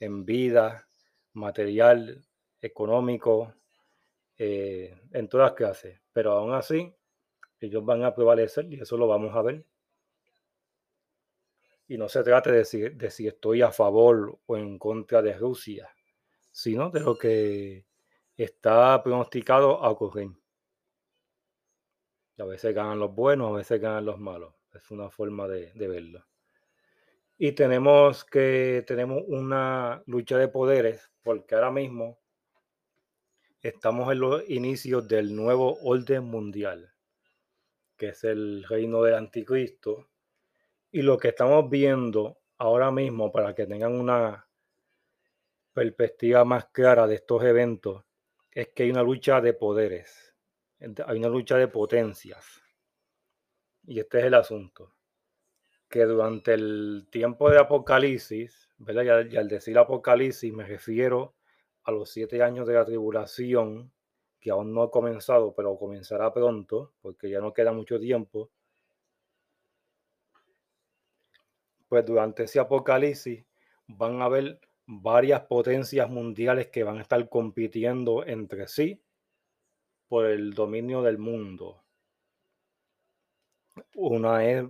en 0.00 0.24
vida, 0.24 0.88
material, 1.34 2.24
económico, 2.60 3.54
eh, 4.38 4.98
en 5.12 5.28
todas 5.28 5.52
clases. 5.52 6.00
Pero 6.12 6.32
aún 6.32 6.54
así, 6.54 6.94
ellos 7.60 7.84
van 7.84 8.04
a 8.04 8.14
prevalecer 8.14 8.72
y 8.72 8.80
eso 8.80 8.96
lo 8.96 9.06
vamos 9.06 9.34
a 9.34 9.42
ver. 9.42 9.64
Y 11.88 11.96
no 11.96 12.08
se 12.08 12.22
trata 12.22 12.52
de 12.52 12.64
si, 12.64 12.80
de 12.80 13.10
si 13.10 13.26
estoy 13.26 13.62
a 13.62 13.72
favor 13.72 14.38
o 14.46 14.56
en 14.56 14.78
contra 14.78 15.22
de 15.22 15.32
Rusia, 15.36 15.88
sino 16.52 16.90
de 16.90 17.00
lo 17.00 17.16
que 17.16 17.86
está 18.36 19.02
pronosticado 19.02 19.82
a 19.82 19.90
ocurrir. 19.90 20.30
A 22.38 22.44
veces 22.44 22.74
ganan 22.74 23.00
los 23.00 23.14
buenos, 23.14 23.50
a 23.50 23.56
veces 23.56 23.80
ganan 23.80 24.04
los 24.04 24.18
malos. 24.18 24.54
Es 24.72 24.90
una 24.90 25.10
forma 25.10 25.48
de, 25.48 25.72
de 25.72 25.88
verlo. 25.88 26.24
Y 27.38 27.52
tenemos 27.52 28.24
que 28.24 28.84
tenemos 28.86 29.22
una 29.26 30.02
lucha 30.06 30.36
de 30.36 30.48
poderes, 30.48 31.10
porque 31.22 31.54
ahora 31.54 31.70
mismo 31.70 32.18
estamos 33.62 34.12
en 34.12 34.20
los 34.20 34.48
inicios 34.48 35.08
del 35.08 35.34
nuevo 35.34 35.78
orden 35.82 36.24
mundial 36.24 36.92
que 37.98 38.08
es 38.08 38.24
el 38.24 38.64
reino 38.64 39.02
del 39.02 39.14
anticristo. 39.14 40.08
Y 40.90 41.02
lo 41.02 41.18
que 41.18 41.28
estamos 41.28 41.68
viendo 41.68 42.38
ahora 42.56 42.90
mismo, 42.90 43.30
para 43.30 43.54
que 43.54 43.66
tengan 43.66 43.92
una 43.92 44.48
perspectiva 45.74 46.44
más 46.44 46.66
clara 46.66 47.06
de 47.06 47.16
estos 47.16 47.42
eventos, 47.44 48.04
es 48.50 48.68
que 48.68 48.84
hay 48.84 48.90
una 48.90 49.02
lucha 49.02 49.40
de 49.40 49.52
poderes, 49.52 50.34
hay 50.80 51.18
una 51.18 51.28
lucha 51.28 51.56
de 51.56 51.68
potencias. 51.68 52.62
Y 53.84 54.00
este 54.00 54.18
es 54.20 54.24
el 54.24 54.34
asunto, 54.34 54.94
que 55.88 56.04
durante 56.04 56.54
el 56.54 57.08
tiempo 57.10 57.50
de 57.50 57.58
Apocalipsis, 57.58 58.68
¿verdad? 58.78 59.26
Y 59.30 59.36
al, 59.36 59.48
decir 59.48 59.78
Apocalipsis 59.78 60.52
me 60.52 60.64
refiero 60.64 61.34
a 61.84 61.90
los 61.90 62.10
siete 62.10 62.42
años 62.42 62.66
de 62.66 62.74
la 62.74 62.84
tribulación 62.84 63.92
que 64.40 64.50
aún 64.50 64.72
no 64.72 64.82
ha 64.82 64.90
comenzado, 64.90 65.54
pero 65.54 65.76
comenzará 65.78 66.32
pronto, 66.32 66.92
porque 67.00 67.30
ya 67.30 67.40
no 67.40 67.52
queda 67.52 67.72
mucho 67.72 67.98
tiempo, 67.98 68.50
pues 71.88 72.04
durante 72.04 72.44
ese 72.44 72.60
apocalipsis 72.60 73.44
van 73.86 74.20
a 74.20 74.26
haber 74.26 74.60
varias 74.86 75.42
potencias 75.42 76.08
mundiales 76.08 76.68
que 76.68 76.82
van 76.82 76.98
a 76.98 77.02
estar 77.02 77.28
compitiendo 77.28 78.24
entre 78.26 78.68
sí 78.68 79.02
por 80.08 80.26
el 80.26 80.54
dominio 80.54 81.02
del 81.02 81.18
mundo. 81.18 81.84
Una 83.94 84.44
es 84.44 84.66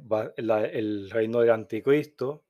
el 0.74 1.10
reino 1.10 1.40
del 1.40 1.50
anticristo, 1.50 2.44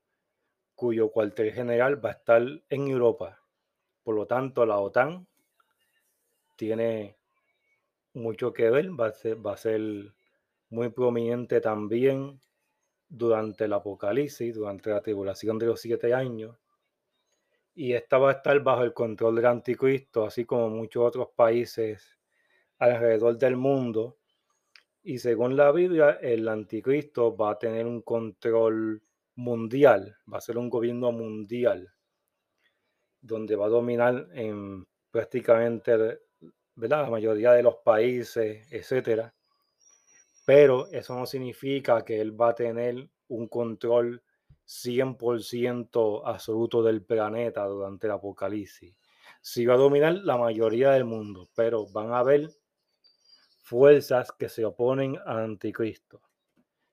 cuyo 0.75 1.11
cuartel 1.11 1.53
general 1.53 2.03
va 2.03 2.11
a 2.11 2.13
estar 2.13 2.43
en 2.69 2.89
Europa. 2.89 3.39
Por 4.03 4.15
lo 4.15 4.27
tanto, 4.27 4.65
la 4.65 4.79
OTAN 4.79 5.28
tiene 6.59 7.17
mucho 8.13 8.53
que 8.53 8.69
ver, 8.69 8.91
va 8.91 9.07
a 9.07 9.13
ser, 9.13 9.45
va 9.45 9.55
a 9.55 9.57
ser 9.57 9.81
muy 10.71 10.91
prominente 10.91 11.61
también 11.61 12.41
durante 13.09 13.65
el 13.65 13.73
Apocalipsis, 13.73 14.55
durante 14.55 14.91
la 14.91 15.01
tribulación 15.01 15.59
de 15.59 15.67
los 15.67 15.81
siete 15.81 16.13
años. 16.13 16.59
Y 17.75 17.93
esta 17.93 18.19
va 18.19 18.31
a 18.31 18.33
estar 18.33 18.61
bajo 18.61 18.83
el 18.83 18.93
control 18.93 19.37
del 19.37 19.47
anticristo, 19.47 20.27
así 20.27 20.45
como 20.45 20.69
muchos 20.69 21.05
otros 21.05 21.29
países 21.35 22.19
alrededor 22.79 23.39
del 23.39 23.57
mundo. 23.57 24.19
Y 25.03 25.19
según 25.19 25.57
la 25.57 25.71
Biblia, 25.71 26.19
el 26.21 26.49
anticristo 26.49 27.37
va 27.37 27.53
a 27.53 27.59
tener 27.59 27.87
un 27.87 28.03
control 28.03 29.01
mundial, 29.37 30.17
va 30.31 30.39
a 30.39 30.41
ser 30.41 30.59
un 30.59 30.69
gobierno 30.69 31.13
mundial, 31.13 31.95
donde 33.21 33.55
va 33.55 33.67
a 33.67 33.71
dominar 33.71 34.27
en 34.33 34.85
prácticamente 35.11 36.19
la 36.87 37.11
mayoría 37.11 37.53
de 37.53 37.63
los 37.63 37.77
países, 37.77 38.67
etcétera. 38.71 39.35
Pero 40.45 40.87
eso 40.93 41.15
no 41.19 41.27
significa 41.27 42.05
que 42.05 42.21
él 42.21 42.41
va 42.41 42.51
a 42.51 42.55
tener 42.55 43.09
un 43.29 43.49
control 43.49 44.23
100% 44.67 46.23
absoluto 46.25 46.83
del 46.83 47.03
planeta 47.03 47.65
durante 47.65 48.07
el 48.07 48.13
apocalipsis. 48.13 48.95
Sí 49.41 49.67
va 49.67 49.75
a 49.75 49.79
dominar 49.79 50.15
la 50.15 50.37
mayoría 50.37 50.91
del 50.91 51.05
mundo, 51.05 51.49
pero 51.55 51.87
van 51.87 52.13
a 52.13 52.21
haber 52.21 52.51
fuerzas 53.63 54.33
que 54.33 54.49
se 54.49 54.65
oponen 54.65 55.19
al 55.27 55.39
anticristo. 55.39 56.23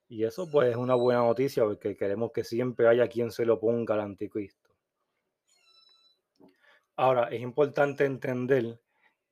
Y 0.07 0.23
eso 0.23 0.49
pues 0.49 0.69
es 0.69 0.75
una 0.75 0.95
buena 0.95 1.21
noticia 1.21 1.63
porque 1.63 1.95
queremos 1.95 2.31
que 2.31 2.43
siempre 2.43 2.87
haya 2.87 3.07
quien 3.07 3.31
se 3.31 3.45
le 3.45 3.51
oponga 3.51 3.95
al 3.95 4.01
anticristo. 4.01 4.69
Ahora, 6.97 7.27
es 7.29 7.41
importante 7.41 8.05
entender 8.05 8.79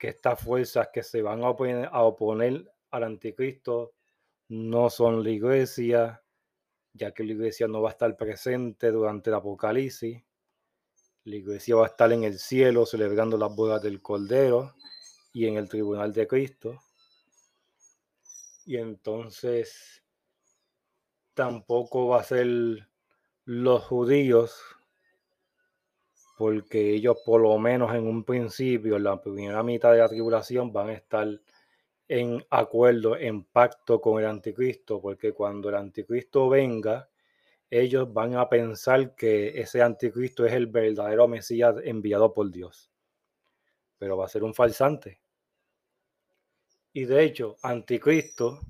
que 0.03 0.10
estas 0.10 0.38
fuerzas 0.38 0.89
que 0.91 1.01
se 1.01 1.22
van 1.22 1.45
a 1.45 1.50
oponer, 1.50 2.69
al 2.91 3.03
anticristo 3.05 3.93
no 4.50 4.89
son 4.89 5.24
la 5.24 5.29
iglesia, 5.29 6.22
ya 6.91 7.13
que 7.13 7.24
la 7.24 7.31
iglesia 7.31 7.69
no 7.69 7.81
va 7.81 7.88
a 7.88 7.93
estar 7.93 8.17
presente 8.17 8.91
durante 8.91 9.29
el 9.29 9.38
apocalipsis. 9.38 10.22
La 11.24 11.36
iglesia 11.38 11.77
va 11.77 11.86
a 11.86 11.88
estar 11.88 12.12
en 12.12 12.25
el 12.25 12.38
cielo 12.38 12.86
celebrando 12.86 13.38
las 13.38 13.55
bodas 13.55 13.81
del 13.81 14.01
Cordero 14.01 14.75
y 15.31 15.48
en 15.48 15.55
el 15.55 15.69
tribunal 15.69 16.12
de 16.12 16.27
Cristo. 16.27 16.83
Y 18.65 18.75
entonces 18.75 20.03
tampoco 21.33 22.10
va 22.10 22.19
a 22.19 22.25
ser 22.25 22.89
los 23.45 23.86
judíos 23.86 24.62
porque 26.37 26.91
ellos 26.93 27.17
por 27.25 27.41
lo 27.41 27.57
menos 27.57 27.93
en 27.93 28.07
un 28.07 28.23
principio, 28.23 28.97
en 28.97 29.03
la 29.03 29.21
primera 29.21 29.63
mitad 29.63 29.91
de 29.91 29.99
la 29.99 30.09
tribulación, 30.09 30.71
van 30.73 30.89
a 30.89 30.93
estar 30.93 31.27
en 32.07 32.45
acuerdo, 32.49 33.17
en 33.17 33.43
pacto 33.43 34.01
con 34.01 34.19
el 34.19 34.27
anticristo, 34.27 35.01
porque 35.01 35.33
cuando 35.33 35.69
el 35.69 35.75
anticristo 35.75 36.49
venga, 36.49 37.09
ellos 37.69 38.11
van 38.13 38.35
a 38.35 38.49
pensar 38.49 39.15
que 39.15 39.59
ese 39.59 39.81
anticristo 39.81 40.45
es 40.45 40.53
el 40.53 40.67
verdadero 40.67 41.27
Mesías 41.27 41.75
enviado 41.83 42.33
por 42.33 42.51
Dios. 42.51 42.91
Pero 43.97 44.17
va 44.17 44.25
a 44.25 44.29
ser 44.29 44.43
un 44.43 44.53
falsante. 44.53 45.19
Y 46.91 47.05
de 47.05 47.23
hecho, 47.23 47.57
anticristo 47.63 48.61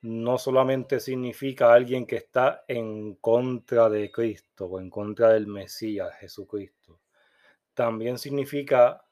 no 0.00 0.38
solamente 0.38 1.00
significa 1.00 1.72
alguien 1.72 2.06
que 2.06 2.16
está 2.16 2.64
en 2.68 3.16
contra 3.16 3.88
de 3.88 4.10
Cristo 4.10 4.66
o 4.66 4.80
en 4.80 4.90
contra 4.90 5.30
del 5.30 5.46
Mesías 5.46 6.14
Jesucristo. 6.18 7.00
También 7.74 8.18
significa 8.18 9.04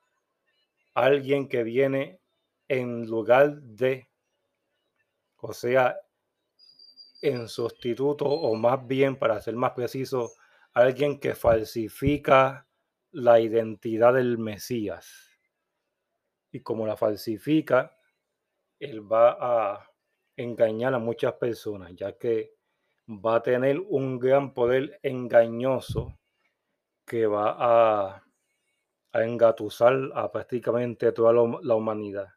alguien 0.95 1.49
que 1.49 1.64
viene 1.64 2.21
en 2.69 3.07
lugar 3.07 3.61
de, 3.61 4.09
o 5.38 5.52
sea, 5.52 5.97
en 7.23 7.49
sustituto 7.49 8.26
o 8.26 8.55
más 8.55 8.87
bien, 8.87 9.16
para 9.16 9.40
ser 9.40 9.57
más 9.57 9.73
preciso, 9.73 10.33
alguien 10.73 11.19
que 11.19 11.35
falsifica 11.35 12.66
la 13.11 13.40
identidad 13.40 14.14
del 14.14 14.38
Mesías. 14.38 15.31
Y 16.52 16.61
como 16.61 16.87
la 16.87 16.97
falsifica, 16.97 17.97
él 18.78 19.11
va 19.11 19.37
a 19.40 19.96
engañar 20.37 20.95
a 20.95 20.99
muchas 20.99 21.35
personas, 21.35 21.95
ya 21.95 22.12
que 22.12 22.55
va 23.09 23.37
a 23.37 23.43
tener 23.43 23.81
un 23.81 24.19
gran 24.19 24.52
poder 24.52 24.99
engañoso 25.02 26.19
que 27.05 27.26
va 27.26 27.57
a, 27.59 28.25
a 29.12 29.25
engatusar 29.25 30.11
a 30.14 30.31
prácticamente 30.31 31.12
toda 31.12 31.33
la 31.33 31.75
humanidad. 31.75 32.28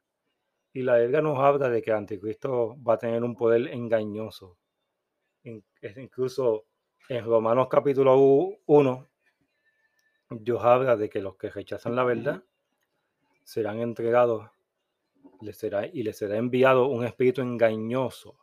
Y 0.71 0.83
la 0.83 0.97
Biblia 0.97 1.21
nos 1.21 1.39
habla 1.39 1.69
de 1.69 1.81
que 1.81 1.89
el 1.89 1.97
anticristo 1.97 2.77
va 2.81 2.93
a 2.93 2.97
tener 2.97 3.23
un 3.23 3.35
poder 3.35 3.67
engañoso. 3.67 4.57
Incluso 5.43 6.67
en 7.09 7.25
Romanos 7.25 7.67
capítulo 7.69 8.15
1, 8.67 9.09
Dios 10.29 10.63
habla 10.63 10.95
de 10.95 11.09
que 11.09 11.21
los 11.21 11.35
que 11.37 11.49
rechazan 11.49 11.95
la 11.95 12.03
verdad 12.03 12.43
serán 13.43 13.79
entregados 13.79 14.47
les 15.41 15.57
será, 15.57 15.87
y 15.87 16.03
les 16.03 16.17
será 16.17 16.37
enviado 16.37 16.87
un 16.87 17.05
espíritu 17.05 17.41
engañoso 17.41 18.37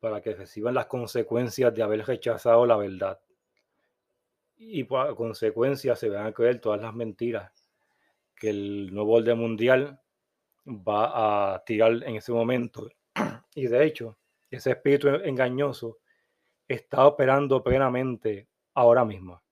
para 0.00 0.20
que 0.20 0.34
reciban 0.34 0.74
las 0.74 0.86
consecuencias 0.86 1.74
de 1.74 1.82
haber 1.82 2.06
rechazado 2.06 2.64
la 2.66 2.76
verdad. 2.76 3.20
Y 4.56 4.84
por 4.84 5.14
consecuencia 5.16 5.96
se 5.96 6.08
van 6.08 6.26
a 6.26 6.32
creer 6.32 6.60
todas 6.60 6.80
las 6.80 6.94
mentiras 6.94 7.52
que 8.34 8.50
el 8.50 8.92
nuevo 8.92 9.14
orden 9.14 9.38
mundial 9.38 10.00
va 10.66 11.54
a 11.54 11.64
tirar 11.64 11.92
en 12.04 12.16
ese 12.16 12.32
momento. 12.32 12.88
Y 13.54 13.66
de 13.66 13.84
hecho, 13.84 14.16
ese 14.50 14.70
espíritu 14.70 15.08
engañoso 15.08 15.98
está 16.68 17.06
operando 17.06 17.62
plenamente 17.62 18.46
ahora 18.74 19.04
mismo. 19.04 19.42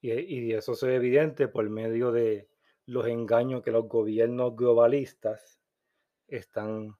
Y, 0.00 0.12
y 0.12 0.52
eso 0.52 0.74
se 0.74 0.86
ve 0.86 0.94
evidente 0.96 1.48
por 1.48 1.68
medio 1.68 2.12
de 2.12 2.48
los 2.90 3.06
engaños 3.06 3.62
que 3.62 3.70
los 3.70 3.86
gobiernos 3.86 4.56
globalistas 4.56 5.60
están 6.26 6.96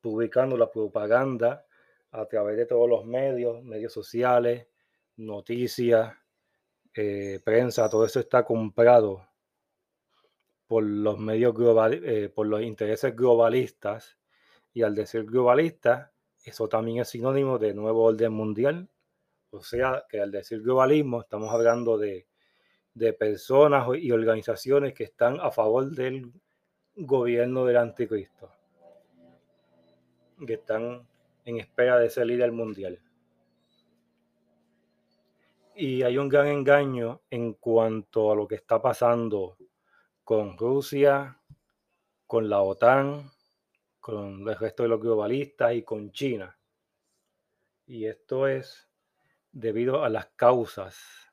publicando, 0.00 0.56
la 0.56 0.68
propaganda 0.68 1.64
a 2.10 2.26
través 2.26 2.56
de 2.56 2.66
todos 2.66 2.88
los 2.88 3.04
medios, 3.04 3.62
medios 3.62 3.92
sociales, 3.92 4.66
noticias, 5.16 6.12
eh, 6.92 7.38
prensa, 7.44 7.88
todo 7.88 8.04
eso 8.04 8.18
está 8.18 8.44
comprado 8.44 9.28
por 10.66 10.82
los 10.82 11.20
medios 11.20 11.54
globales, 11.54 12.00
eh, 12.02 12.28
por 12.28 12.48
los 12.48 12.60
intereses 12.62 13.14
globalistas. 13.14 14.18
Y 14.72 14.82
al 14.82 14.96
decir 14.96 15.24
globalista, 15.24 16.12
eso 16.44 16.68
también 16.68 16.98
es 16.98 17.10
sinónimo 17.10 17.58
de 17.58 17.74
nuevo 17.74 18.02
orden 18.02 18.32
mundial. 18.32 18.90
O 19.50 19.62
sea 19.62 20.04
que 20.08 20.20
al 20.20 20.32
decir 20.32 20.62
globalismo 20.62 21.20
estamos 21.20 21.52
hablando 21.52 21.96
de, 21.96 22.26
de 22.94 23.12
personas 23.12 23.86
y 23.98 24.10
organizaciones 24.10 24.94
que 24.94 25.04
están 25.04 25.38
a 25.40 25.50
favor 25.50 25.90
del 25.90 26.32
gobierno 26.96 27.64
del 27.64 27.76
anticristo, 27.76 28.50
que 30.46 30.54
están 30.54 31.06
en 31.44 31.58
espera 31.58 31.98
de 31.98 32.10
ser 32.10 32.26
líder 32.26 32.52
mundial. 32.52 33.00
Y 35.74 36.02
hay 36.02 36.18
un 36.18 36.28
gran 36.28 36.48
engaño 36.48 37.22
en 37.30 37.54
cuanto 37.54 38.32
a 38.32 38.34
lo 38.34 38.46
que 38.46 38.56
está 38.56 38.82
pasando 38.82 39.56
con 40.24 40.58
Rusia, 40.58 41.40
con 42.26 42.50
la 42.50 42.60
OTAN, 42.60 43.30
con 43.98 44.46
el 44.48 44.56
resto 44.56 44.82
de 44.82 44.88
los 44.90 45.00
globalistas 45.00 45.74
y 45.74 45.82
con 45.82 46.12
China. 46.12 46.58
Y 47.86 48.06
esto 48.06 48.46
es 48.46 48.88
debido 49.52 50.04
a 50.04 50.08
las 50.08 50.26
causas 50.36 51.29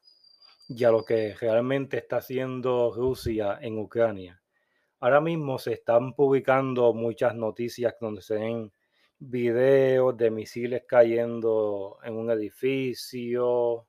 y 0.69 0.83
a 0.83 0.91
lo 0.91 1.03
que 1.03 1.33
realmente 1.35 1.97
está 1.97 2.17
haciendo 2.17 2.91
Rusia 2.93 3.57
en 3.61 3.79
Ucrania. 3.79 4.41
Ahora 4.99 5.21
mismo 5.21 5.59
se 5.59 5.73
están 5.73 6.13
publicando 6.13 6.93
muchas 6.93 7.35
noticias 7.35 7.95
donde 8.01 8.21
se 8.21 8.35
ven 8.35 8.73
videos 9.19 10.17
de 10.17 10.31
misiles 10.31 10.83
cayendo 10.87 11.99
en 12.03 12.15
un 12.15 12.31
edificio, 12.31 13.87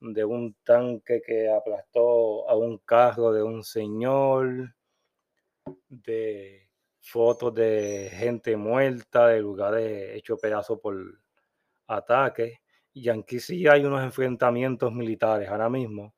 de 0.00 0.24
un 0.24 0.54
tanque 0.62 1.22
que 1.24 1.50
aplastó 1.50 2.48
a 2.48 2.56
un 2.56 2.78
carro 2.78 3.32
de 3.32 3.42
un 3.42 3.64
señor, 3.64 4.74
de 5.88 6.68
fotos 7.00 7.54
de 7.54 8.10
gente 8.12 8.56
muerta, 8.56 9.28
de 9.28 9.40
lugares 9.40 10.16
hechos 10.16 10.38
pedazos 10.40 10.80
por 10.80 10.96
ataques. 11.86 12.58
Y 12.96 13.10
aquí 13.10 13.40
sí 13.40 13.68
hay 13.68 13.84
unos 13.84 14.02
enfrentamientos 14.02 14.90
militares 14.90 15.50
ahora 15.50 15.68
mismo. 15.68 16.14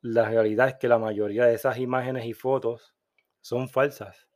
La 0.00 0.30
realidad 0.30 0.68
es 0.68 0.74
que 0.76 0.86
la 0.86 0.96
mayoría 0.96 1.46
de 1.46 1.54
esas 1.54 1.76
imágenes 1.78 2.24
y 2.24 2.34
fotos 2.34 2.94
son 3.40 3.68
falsas. 3.68 4.28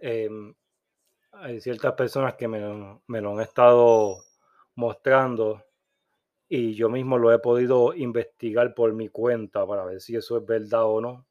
Em, 0.00 0.54
hay 1.32 1.60
ciertas 1.60 1.92
personas 1.92 2.34
que 2.36 2.48
me, 2.48 2.98
me 3.08 3.20
lo 3.20 3.34
han 3.34 3.42
estado 3.42 4.22
mostrando 4.74 5.62
y 6.48 6.72
yo 6.72 6.88
mismo 6.88 7.18
lo 7.18 7.30
he 7.30 7.38
podido 7.40 7.92
investigar 7.92 8.72
por 8.72 8.94
mi 8.94 9.10
cuenta 9.10 9.66
para 9.66 9.84
ver 9.84 10.00
si 10.00 10.16
eso 10.16 10.38
es 10.38 10.46
verdad 10.46 10.86
o 10.86 11.02
no. 11.02 11.26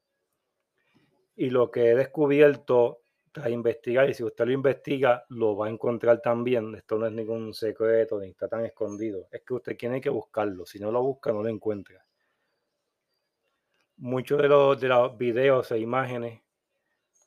Y 1.34 1.50
lo 1.50 1.72
que 1.72 1.90
he 1.90 1.96
descubierto 1.96 3.00
tras 3.32 3.48
investigar, 3.50 4.08
y 4.10 4.14
si 4.14 4.24
usted 4.24 4.44
lo 4.46 4.52
investiga, 4.52 5.24
lo 5.28 5.56
va 5.56 5.66
a 5.66 5.70
encontrar 5.70 6.20
también. 6.20 6.74
Esto 6.74 6.98
no 6.98 7.06
es 7.06 7.12
ningún 7.12 7.54
secreto 7.54 8.18
ni 8.20 8.28
está 8.28 8.48
tan 8.48 8.64
escondido. 8.64 9.28
Es 9.30 9.42
que 9.42 9.54
usted 9.54 9.76
tiene 9.76 10.00
que 10.00 10.10
buscarlo. 10.10 10.66
Si 10.66 10.78
no 10.78 10.90
lo 10.90 11.02
busca, 11.02 11.32
no 11.32 11.42
lo 11.42 11.48
encuentra. 11.48 12.04
Muchos 13.96 14.40
de 14.40 14.48
los, 14.48 14.80
de 14.80 14.88
los 14.88 15.16
videos 15.16 15.70
e 15.72 15.78
imágenes 15.78 16.40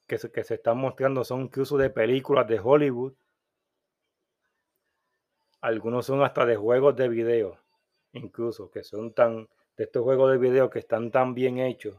que 0.08 0.18
se, 0.18 0.32
que 0.32 0.44
se 0.44 0.56
están 0.56 0.78
mostrando 0.78 1.24
son 1.24 1.42
incluso 1.42 1.78
de 1.78 1.90
películas 1.90 2.48
de 2.48 2.60
Hollywood. 2.60 3.14
Algunos 5.62 6.06
son 6.06 6.24
hasta 6.24 6.46
de 6.46 6.56
juegos 6.56 6.96
de 6.96 7.08
video 7.08 7.64
incluso, 8.14 8.70
que 8.70 8.84
son 8.84 9.14
tan, 9.14 9.50
de 9.76 9.84
estos 9.84 10.04
juegos 10.04 10.32
de 10.32 10.38
video 10.38 10.70
que 10.70 10.80
están 10.80 11.12
tan 11.12 11.34
bien 11.34 11.60
hechos, 11.60 11.98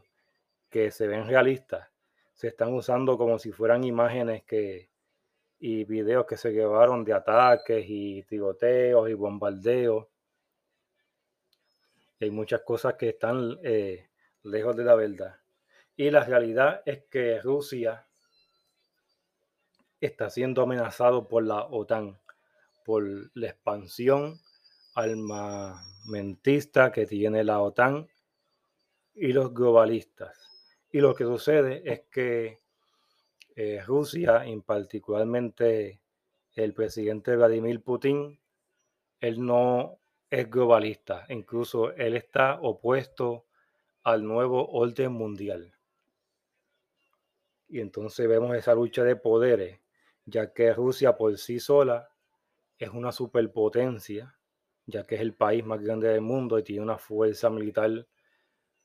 que 0.69 0.91
se 0.91 1.07
ven 1.07 1.27
realistas, 1.27 1.89
se 2.35 2.49
están 2.49 2.73
usando 2.73 3.17
como 3.17 3.39
si 3.39 3.51
fueran 3.51 3.83
imágenes 3.85 4.43
que, 4.43 4.89
y 5.57 5.85
videos 5.85 6.25
que 6.25 6.35
se 6.37 6.51
llevaron 6.51 7.05
de 7.05 7.13
ataques 7.13 7.85
y 7.87 8.23
tiroteos 8.23 9.09
y 9.09 9.13
bombardeos. 9.13 10.05
Hay 12.19 12.29
muchas 12.29 12.61
cosas 12.61 12.95
que 12.95 13.09
están 13.09 13.57
eh, 13.63 14.09
lejos 14.43 14.75
de 14.75 14.83
la 14.83 14.95
verdad. 14.95 15.37
Y 15.95 16.11
la 16.11 16.25
realidad 16.25 16.81
es 16.85 17.05
que 17.05 17.39
Rusia 17.41 18.05
está 20.01 20.29
siendo 20.29 20.61
amenazado 20.61 21.29
por 21.29 21.45
la 21.45 21.63
OTAN, 21.63 22.19
por 22.83 23.05
la 23.33 23.47
expansión 23.47 24.37
armamentista 24.93 26.91
que 26.91 27.05
tiene 27.05 27.45
la 27.45 27.61
OTAN 27.61 28.09
y 29.13 29.31
los 29.31 29.53
globalistas. 29.53 30.54
Y 30.95 31.01
lo 31.01 31.13
que 31.13 31.25
sucede 31.25 31.81
es 31.83 32.03
que 32.09 32.61
eh, 33.53 33.83
Rusia, 33.85 34.45
en 34.45 34.61
particularmente 34.61 35.99
el 36.53 36.73
presidente 36.73 37.35
Vladimir 37.35 37.83
Putin, 37.83 38.39
él 39.19 39.45
no 39.45 39.99
es 40.29 40.49
globalista, 40.49 41.25
incluso 41.27 41.91
él 41.95 42.15
está 42.15 42.61
opuesto 42.61 43.43
al 44.03 44.23
nuevo 44.23 44.69
orden 44.69 45.11
mundial. 45.11 45.75
Y 47.67 47.81
entonces 47.81 48.25
vemos 48.29 48.55
esa 48.55 48.73
lucha 48.73 49.03
de 49.03 49.17
poderes, 49.17 49.81
ya 50.23 50.53
que 50.53 50.73
Rusia 50.73 51.17
por 51.17 51.37
sí 51.37 51.59
sola 51.59 52.07
es 52.79 52.91
una 52.91 53.11
superpotencia 53.11 54.33
ya 54.85 55.05
que 55.05 55.15
es 55.15 55.21
el 55.21 55.33
país 55.33 55.65
más 55.65 55.81
grande 55.81 56.07
del 56.09 56.21
mundo 56.21 56.59
y 56.59 56.63
tiene 56.63 56.83
una 56.83 56.97
fuerza 56.97 57.49
militar 57.49 58.07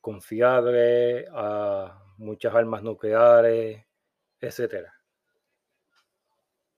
confiable, 0.00 1.26
a 1.32 2.02
muchas 2.18 2.54
armas 2.54 2.82
nucleares, 2.82 3.84
etc. 4.40 4.86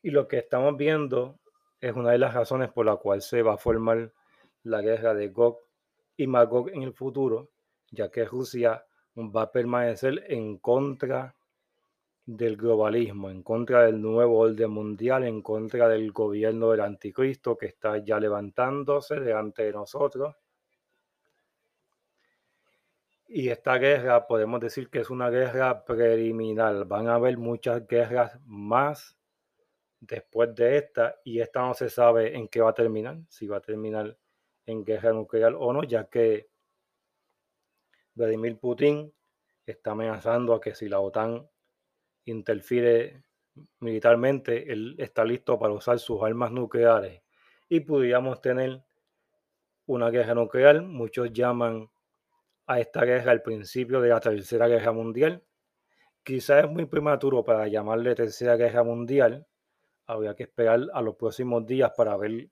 Y 0.03 0.11
lo 0.11 0.27
que 0.27 0.39
estamos 0.39 0.77
viendo 0.77 1.41
es 1.81 1.95
una 1.95 2.13
de 2.13 2.19
las 2.19 2.35
razones 2.35 2.71
por 2.71 2.87
la 2.87 2.97
cual 2.97 3.23
se 3.23 3.43
va 3.43 3.55
a 3.55 3.59
formar 3.59 4.13
la 4.65 4.81
guerra 4.81 5.15
de 5.15 5.29
Gog 5.29 5.59
y 6.17 6.27
Magog 6.27 6.71
en 6.71 6.83
el 6.83 6.93
futuro, 6.93 7.51
ya 7.91 8.11
que 8.11 8.25
Rusia 8.25 8.85
va 9.17 9.43
a 9.43 9.53
permanecer 9.53 10.25
en 10.29 10.59
contra 10.59 11.35
del 12.25 12.57
globalismo, 12.57 13.31
en 13.31 13.43
contra 13.43 13.85
del 13.85 14.01
nuevo 14.01 14.39
orden 14.39 14.71
mundial, 14.71 15.25
en 15.25 15.43
contra 15.43 15.89
del 15.89 16.13
gobierno 16.13 16.71
del 16.71 16.81
anticristo 16.81 17.59
que 17.59 17.67
está 17.67 17.99
ya 17.99 18.21
levantándose 18.21 19.17
delante 19.17 19.65
de 19.65 19.73
nosotros. 19.73 20.37
Y 23.35 23.49
esta 23.49 23.79
guerra 23.79 24.27
podemos 24.27 24.61
decir 24.61 24.91
que 24.91 24.99
es 24.99 25.09
una 25.09 25.31
guerra 25.31 25.87
preliminar. 25.87 26.85
Van 26.85 27.09
a 27.09 27.15
haber 27.15 27.39
muchas 27.39 27.87
guerras 27.87 28.39
más 28.45 29.17
después 30.01 30.55
de 30.55 30.77
esta 30.77 31.17
y 31.25 31.41
esta 31.41 31.63
no 31.63 31.73
se 31.73 31.89
sabe 31.89 32.37
en 32.37 32.47
qué 32.47 32.61
va 32.61 32.69
a 32.69 32.75
terminar, 32.75 33.17
si 33.31 33.47
va 33.47 33.57
a 33.57 33.63
terminar 33.63 34.19
en 34.67 34.85
guerra 34.85 35.15
nuclear 35.15 35.55
o 35.59 35.73
no, 35.73 35.83
ya 35.83 36.11
que 36.11 36.51
Vladimir 38.13 38.59
Putin 38.59 39.11
está 39.65 39.93
amenazando 39.93 40.53
a 40.53 40.61
que 40.61 40.75
si 40.75 40.91
la 40.91 41.01
OTAN 41.01 41.49
interfiere 42.27 43.25
militarmente, 43.81 44.71
él 44.71 44.95
está 44.99 45.25
listo 45.25 45.59
para 45.59 45.73
usar 45.73 45.99
sus 45.99 46.23
armas 46.23 46.53
nucleares 46.53 47.23
y 47.71 47.81
pudiéramos 47.81 48.43
tener 48.43 48.85
una 49.87 50.11
guerra 50.11 50.35
nuclear. 50.35 50.83
Muchos 50.83 51.33
llaman 51.33 51.89
a 52.67 52.81
esta 52.81 53.05
guerra 53.05 53.33
el 53.33 53.43
principio 53.43 54.01
de 54.01 54.11
la 54.11 54.21
Tercera 54.21 54.69
Guerra 54.69 54.93
Mundial. 54.93 55.43
Quizás 56.23 56.65
es 56.65 56.71
muy 56.71 56.87
prematuro 56.87 57.43
para 57.45 57.67
llamarle 57.69 58.15
Tercera 58.15 58.57
Guerra 58.57 58.85
Mundial. 58.85 59.47
Habría 60.07 60.35
que 60.35 60.45
esperar 60.45 60.81
a 60.93 61.03
los 61.03 61.17
próximos 61.17 61.67
días 61.67 61.93
para 61.97 62.17
ver 62.17 62.49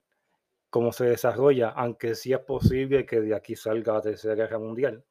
cómo 0.69 0.91
se 0.91 1.05
desarrolla, 1.05 1.69
aunque 1.69 2.15
sí 2.15 2.33
es 2.33 2.39
posible 2.39 3.05
que 3.05 3.21
de 3.21 3.35
aquí 3.35 3.55
salga 3.55 3.93
la 3.93 4.01
Tercera 4.01 4.35
Guerra 4.35 4.59
Mundial. 4.59 5.03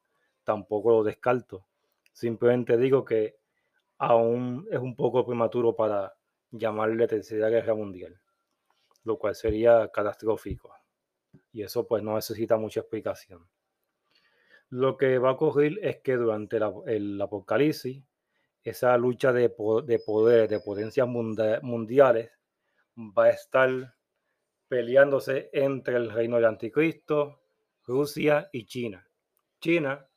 Tampoco 0.43 0.91
lo 0.91 1.03
descarto. 1.03 1.65
Simplemente 2.11 2.77
digo 2.77 3.05
que 3.05 3.37
aún 3.97 4.67
es 4.71 4.79
un 4.79 4.95
poco 4.95 5.25
prematuro 5.25 5.75
para 5.75 6.13
llamarle 6.51 7.07
Tercera 7.07 7.49
Guerra 7.49 7.73
Mundial, 7.73 8.19
lo 9.03 9.17
cual 9.17 9.35
sería 9.35 9.89
catastrófico. 9.89 10.73
Y 11.51 11.63
eso 11.63 11.87
pues 11.87 12.03
no 12.03 12.15
necesita 12.15 12.57
mucha 12.57 12.81
explicación. 12.81 13.47
Lo 14.71 14.95
que 14.95 15.17
va 15.17 15.29
a 15.29 15.33
ocurrir 15.33 15.79
es 15.83 15.97
que 15.97 16.15
durante 16.15 16.57
el 16.85 17.21
apocalipsis, 17.21 18.01
esa 18.63 18.97
lucha 18.97 19.33
de, 19.33 19.53
de 19.83 19.99
poder, 19.99 20.47
de 20.49 20.59
potencias 20.61 21.07
mundiales, 21.07 22.31
va 22.97 23.25
a 23.25 23.29
estar 23.31 23.95
peleándose 24.69 25.49
entre 25.51 25.97
el 25.97 26.09
reino 26.09 26.37
del 26.37 26.45
anticristo, 26.45 27.41
Rusia 27.85 28.49
y 28.53 28.65
China. 28.65 29.05
China 29.59 30.07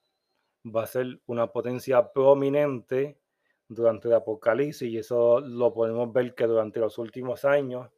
va 0.64 0.84
a 0.84 0.86
ser 0.86 1.20
una 1.26 1.48
potencia 1.48 2.12
prominente 2.12 3.18
durante 3.66 4.06
el 4.06 4.14
apocalipsis 4.14 4.88
y 4.88 4.98
eso 4.98 5.40
lo 5.40 5.74
podemos 5.74 6.12
ver 6.12 6.32
que 6.32 6.46
durante 6.46 6.78
los 6.78 6.96
últimos 6.98 7.44
años 7.44 7.90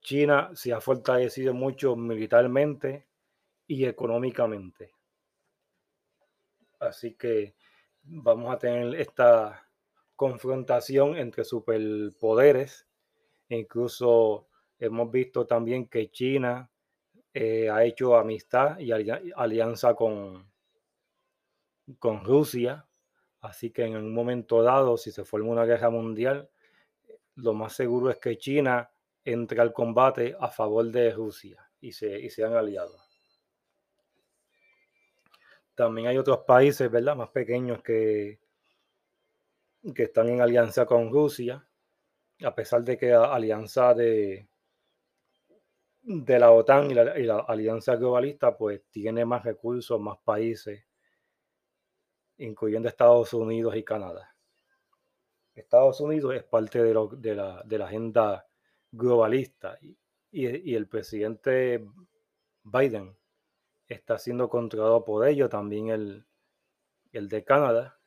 China 0.00 0.50
se 0.54 0.72
ha 0.72 0.80
fortalecido 0.80 1.52
mucho 1.52 1.94
militarmente 1.94 3.06
y 3.66 3.84
económicamente. 3.84 4.97
Así 6.78 7.14
que 7.14 7.54
vamos 8.02 8.54
a 8.54 8.58
tener 8.58 8.94
esta 9.00 9.68
confrontación 10.16 11.16
entre 11.16 11.44
superpoderes. 11.44 12.86
incluso 13.48 14.48
hemos 14.78 15.10
visto 15.10 15.46
también 15.46 15.88
que 15.88 16.10
China 16.10 16.70
eh, 17.34 17.70
ha 17.70 17.84
hecho 17.84 18.16
amistad 18.16 18.78
y 18.78 18.92
alianza 18.92 19.94
con, 19.94 20.50
con 21.98 22.24
Rusia 22.24 22.88
Así 23.40 23.70
que 23.70 23.84
en 23.84 23.96
un 23.96 24.12
momento 24.12 24.62
dado, 24.62 24.96
si 24.96 25.12
se 25.12 25.24
forma 25.24 25.50
una 25.50 25.64
guerra 25.64 25.90
mundial, 25.90 26.50
lo 27.36 27.54
más 27.54 27.72
seguro 27.74 28.10
es 28.10 28.18
que 28.18 28.36
China 28.36 28.90
entre 29.24 29.60
al 29.60 29.72
combate 29.72 30.36
a 30.40 30.48
favor 30.48 30.90
de 30.90 31.12
Rusia 31.12 31.70
y, 31.80 31.92
se, 31.92 32.18
y 32.18 32.30
sean 32.30 32.54
aliados. 32.54 33.07
También 35.78 36.08
hay 36.08 36.18
otros 36.18 36.38
países, 36.38 36.90
¿verdad? 36.90 37.14
Más 37.14 37.28
pequeños 37.28 37.84
que, 37.84 38.40
que 39.94 40.02
están 40.02 40.28
en 40.28 40.40
alianza 40.40 40.84
con 40.86 41.08
Rusia, 41.08 41.64
a 42.42 42.52
pesar 42.52 42.82
de 42.82 42.98
que 42.98 43.10
la 43.10 43.32
alianza 43.32 43.94
de, 43.94 44.48
de 46.02 46.38
la 46.40 46.50
OTAN 46.50 46.90
y 46.90 46.94
la, 46.94 47.38
alianza 47.46 47.94
globalista, 47.94 48.56
pues 48.58 48.82
tiene 48.90 49.24
más 49.24 49.44
recursos, 49.44 50.00
más 50.00 50.18
países 50.24 50.84
incluyendo 52.38 52.88
Estados 52.88 53.32
Unidos 53.32 53.76
y 53.76 53.84
Canadá. 53.84 54.34
Estados 55.54 56.00
Unidos 56.00 56.34
es 56.34 56.42
parte 56.42 56.82
de, 56.82 56.88
de, 57.18 57.34
la, 57.36 57.62
de 57.64 57.78
la, 57.78 57.84
agenda 57.84 58.44
globalista 58.90 59.78
y, 59.80 59.96
y, 60.32 60.74
el 60.74 60.88
presidente 60.88 61.86
Biden 62.64 63.16
está 63.88 64.18
siendo 64.18 64.48
controlado 64.48 65.04
por 65.04 65.26
ello, 65.26 65.48
también 65.48 65.88
el, 65.88 66.24
el 67.12 67.28
de 67.28 67.44
Canadá. 67.44 67.98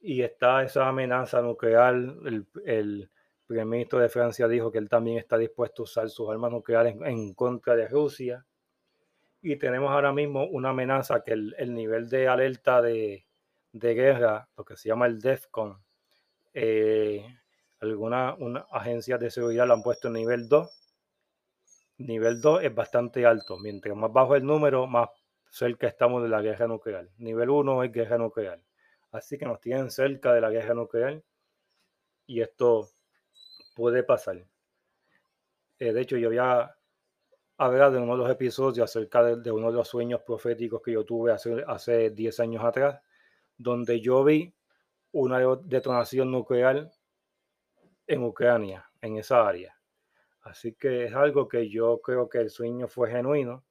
Y 0.00 0.22
está 0.22 0.62
esa 0.62 0.88
amenaza 0.88 1.42
nuclear. 1.42 1.94
El, 1.94 2.46
el, 2.64 3.10
primer 3.46 3.66
ministro 3.66 3.98
de 3.98 4.08
Francia 4.08 4.46
dijo 4.46 4.70
que 4.70 4.78
él 4.78 4.88
también 4.88 5.18
está 5.18 5.36
dispuesto 5.36 5.82
a 5.82 5.84
usar 5.84 6.08
sus 6.08 6.30
armas 6.30 6.52
nucleares 6.52 6.94
en 7.04 7.34
contra 7.34 7.74
de 7.74 7.88
Rusia 7.88 8.46
y 9.42 9.56
tenemos 9.56 9.90
ahora 9.90 10.12
mismo 10.12 10.44
una 10.44 10.70
amenaza 10.70 11.22
que 11.22 11.32
el, 11.32 11.74
nivel 11.74 12.08
de 12.10 12.28
alerta 12.28 12.82
de, 12.82 13.24
guerra, 13.72 14.48
lo 14.56 14.64
que 14.64 14.76
se 14.76 14.88
llama 14.88 15.06
el 15.06 15.20
DEFCON, 15.20 15.82
eh, 16.52 17.24
algunas 17.80 18.36
agencias 18.70 19.18
de 19.18 19.30
seguridad 19.30 19.66
lo 19.66 19.74
han 19.74 19.82
puesto 19.82 20.08
en 20.08 20.14
nivel 20.14 20.48
2. 20.48 20.79
Nivel 22.00 22.40
2 22.40 22.64
es 22.64 22.74
bastante 22.74 23.26
alto. 23.26 23.58
Mientras 23.58 23.94
más 23.94 24.10
bajo 24.10 24.34
el 24.34 24.44
número, 24.44 24.86
más 24.86 25.10
cerca 25.50 25.86
estamos 25.86 26.22
de 26.22 26.30
la 26.30 26.40
guerra 26.40 26.66
nuclear. 26.66 27.08
Nivel 27.18 27.50
1 27.50 27.84
es 27.84 27.92
guerra 27.92 28.16
nuclear. 28.16 28.60
Así 29.12 29.36
que 29.36 29.44
nos 29.44 29.60
tienen 29.60 29.90
cerca 29.90 30.32
de 30.32 30.40
la 30.40 30.50
guerra 30.50 30.72
nuclear 30.72 31.22
y 32.26 32.40
esto 32.40 32.88
puede 33.74 34.02
pasar. 34.02 34.42
Eh, 35.78 35.92
de 35.92 36.00
hecho, 36.00 36.16
yo 36.16 36.28
había 36.28 36.74
hablar 37.58 37.92
de 37.92 37.98
uno 37.98 38.12
de 38.12 38.22
los 38.22 38.30
episodios 38.30 38.90
acerca 38.90 39.22
de, 39.22 39.50
uno 39.50 39.70
de 39.70 39.76
los 39.76 39.88
sueños 39.88 40.22
proféticos 40.22 40.80
que 40.80 40.92
yo 40.92 41.04
tuve 41.04 41.32
hace, 41.32 41.62
hace 41.66 42.10
10 42.10 42.40
años 42.40 42.64
atrás, 42.64 43.02
donde 43.58 44.00
yo 44.00 44.24
vi 44.24 44.54
una 45.12 45.40
detonación 45.64 46.30
nuclear 46.30 46.90
en 48.06 48.22
Ucrania, 48.22 48.88
en 49.02 49.18
esa 49.18 49.46
área. 49.46 49.79
Así 50.42 50.72
que 50.74 51.04
es 51.04 51.14
algo 51.14 51.48
que 51.48 51.68
yo 51.68 52.00
creo 52.00 52.28
que 52.28 52.38
el 52.38 52.50
sueño 52.50 52.88
fue 52.88 53.10
genuino 53.10 53.64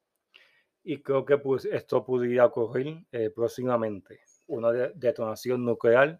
y 0.83 1.01
creo 1.01 1.25
que 1.25 1.37
pues, 1.37 1.65
esto 1.65 2.05
podría 2.05 2.45
ocurrir 2.45 3.05
eh, 3.11 3.29
próximamente. 3.29 4.21
Una 4.47 4.71
detonación 4.71 5.65
nuclear 5.65 6.19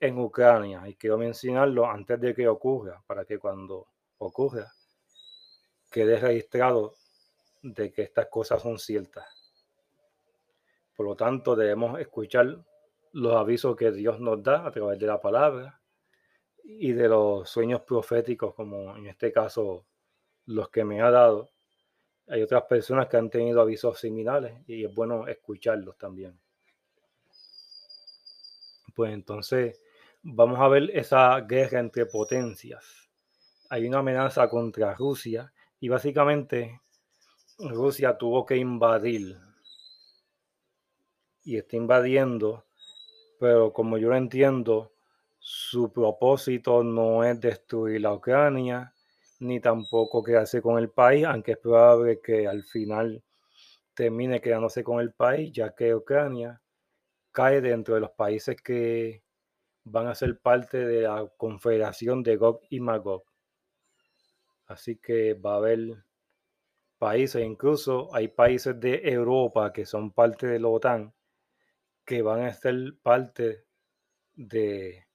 en 0.00 0.18
Ucrania. 0.18 0.86
Y 0.86 0.94
quiero 0.94 1.18
mencionarlo 1.18 1.86
antes 1.86 2.20
de 2.20 2.34
que 2.34 2.48
ocurra, 2.48 3.02
para 3.06 3.24
que 3.24 3.38
cuando 3.38 3.86
ocurra 4.18 4.72
quede 5.90 6.18
registrado 6.18 6.94
de 7.62 7.92
que 7.92 8.02
estas 8.02 8.26
cosas 8.26 8.62
son 8.62 8.78
ciertas. 8.78 9.26
Por 10.94 11.06
lo 11.06 11.16
tanto, 11.16 11.56
debemos 11.56 11.98
escuchar 12.00 12.64
los 13.12 13.36
avisos 13.36 13.76
que 13.76 13.90
Dios 13.90 14.20
nos 14.20 14.42
da 14.42 14.66
a 14.66 14.70
través 14.70 14.98
de 14.98 15.06
la 15.06 15.20
palabra 15.20 15.80
y 16.70 16.92
de 16.92 17.08
los 17.08 17.48
sueños 17.48 17.80
proféticos, 17.80 18.54
como 18.54 18.94
en 18.94 19.06
este 19.06 19.32
caso 19.32 19.86
los 20.44 20.68
que 20.68 20.84
me 20.84 21.00
ha 21.00 21.10
dado. 21.10 21.48
Hay 22.28 22.42
otras 22.42 22.64
personas 22.64 23.08
que 23.08 23.16
han 23.16 23.30
tenido 23.30 23.62
avisos 23.62 23.98
similares 23.98 24.52
y 24.66 24.84
es 24.84 24.94
bueno 24.94 25.26
escucharlos 25.26 25.96
también. 25.96 26.38
Pues 28.94 29.14
entonces 29.14 29.80
vamos 30.22 30.60
a 30.60 30.68
ver 30.68 30.90
esa 30.92 31.40
guerra 31.40 31.80
entre 31.80 32.04
potencias. 32.04 32.84
Hay 33.70 33.86
una 33.86 34.00
amenaza 34.00 34.46
contra 34.50 34.94
Rusia 34.94 35.50
y 35.80 35.88
básicamente 35.88 36.82
Rusia 37.58 38.18
tuvo 38.18 38.44
que 38.44 38.56
invadir 38.56 39.38
y 41.44 41.56
está 41.56 41.76
invadiendo, 41.76 42.66
pero 43.40 43.72
como 43.72 43.96
yo 43.96 44.10
lo 44.10 44.16
entiendo, 44.16 44.92
su 45.50 45.90
propósito 45.90 46.84
no 46.84 47.24
es 47.24 47.40
destruir 47.40 48.02
la 48.02 48.12
Ucrania, 48.12 48.92
ni 49.40 49.60
tampoco 49.60 50.22
quedarse 50.22 50.60
con 50.60 50.78
el 50.78 50.90
país, 50.90 51.24
aunque 51.24 51.52
es 51.52 51.58
probable 51.58 52.20
que 52.20 52.46
al 52.46 52.64
final 52.64 53.24
termine 53.94 54.42
quedándose 54.42 54.84
con 54.84 55.00
el 55.00 55.14
país, 55.14 55.50
ya 55.50 55.74
que 55.74 55.94
Ucrania 55.94 56.60
cae 57.32 57.62
dentro 57.62 57.94
de 57.94 58.02
los 58.02 58.10
países 58.10 58.60
que 58.60 59.22
van 59.84 60.08
a 60.08 60.14
ser 60.14 60.38
parte 60.38 60.84
de 60.84 61.02
la 61.02 61.26
confederación 61.38 62.22
de 62.22 62.36
Gog 62.36 62.60
y 62.68 62.80
Magog. 62.80 63.24
Así 64.66 64.96
que 64.96 65.32
va 65.32 65.54
a 65.54 65.56
haber 65.56 66.04
países, 66.98 67.42
incluso 67.42 68.14
hay 68.14 68.28
países 68.28 68.78
de 68.78 69.00
Europa 69.02 69.72
que 69.72 69.86
son 69.86 70.12
parte 70.12 70.46
de 70.46 70.58
la 70.58 70.68
OTAN, 70.68 71.14
que 72.04 72.20
van 72.20 72.42
a 72.42 72.52
ser 72.52 72.98
parte 73.02 73.64
de 74.34 75.07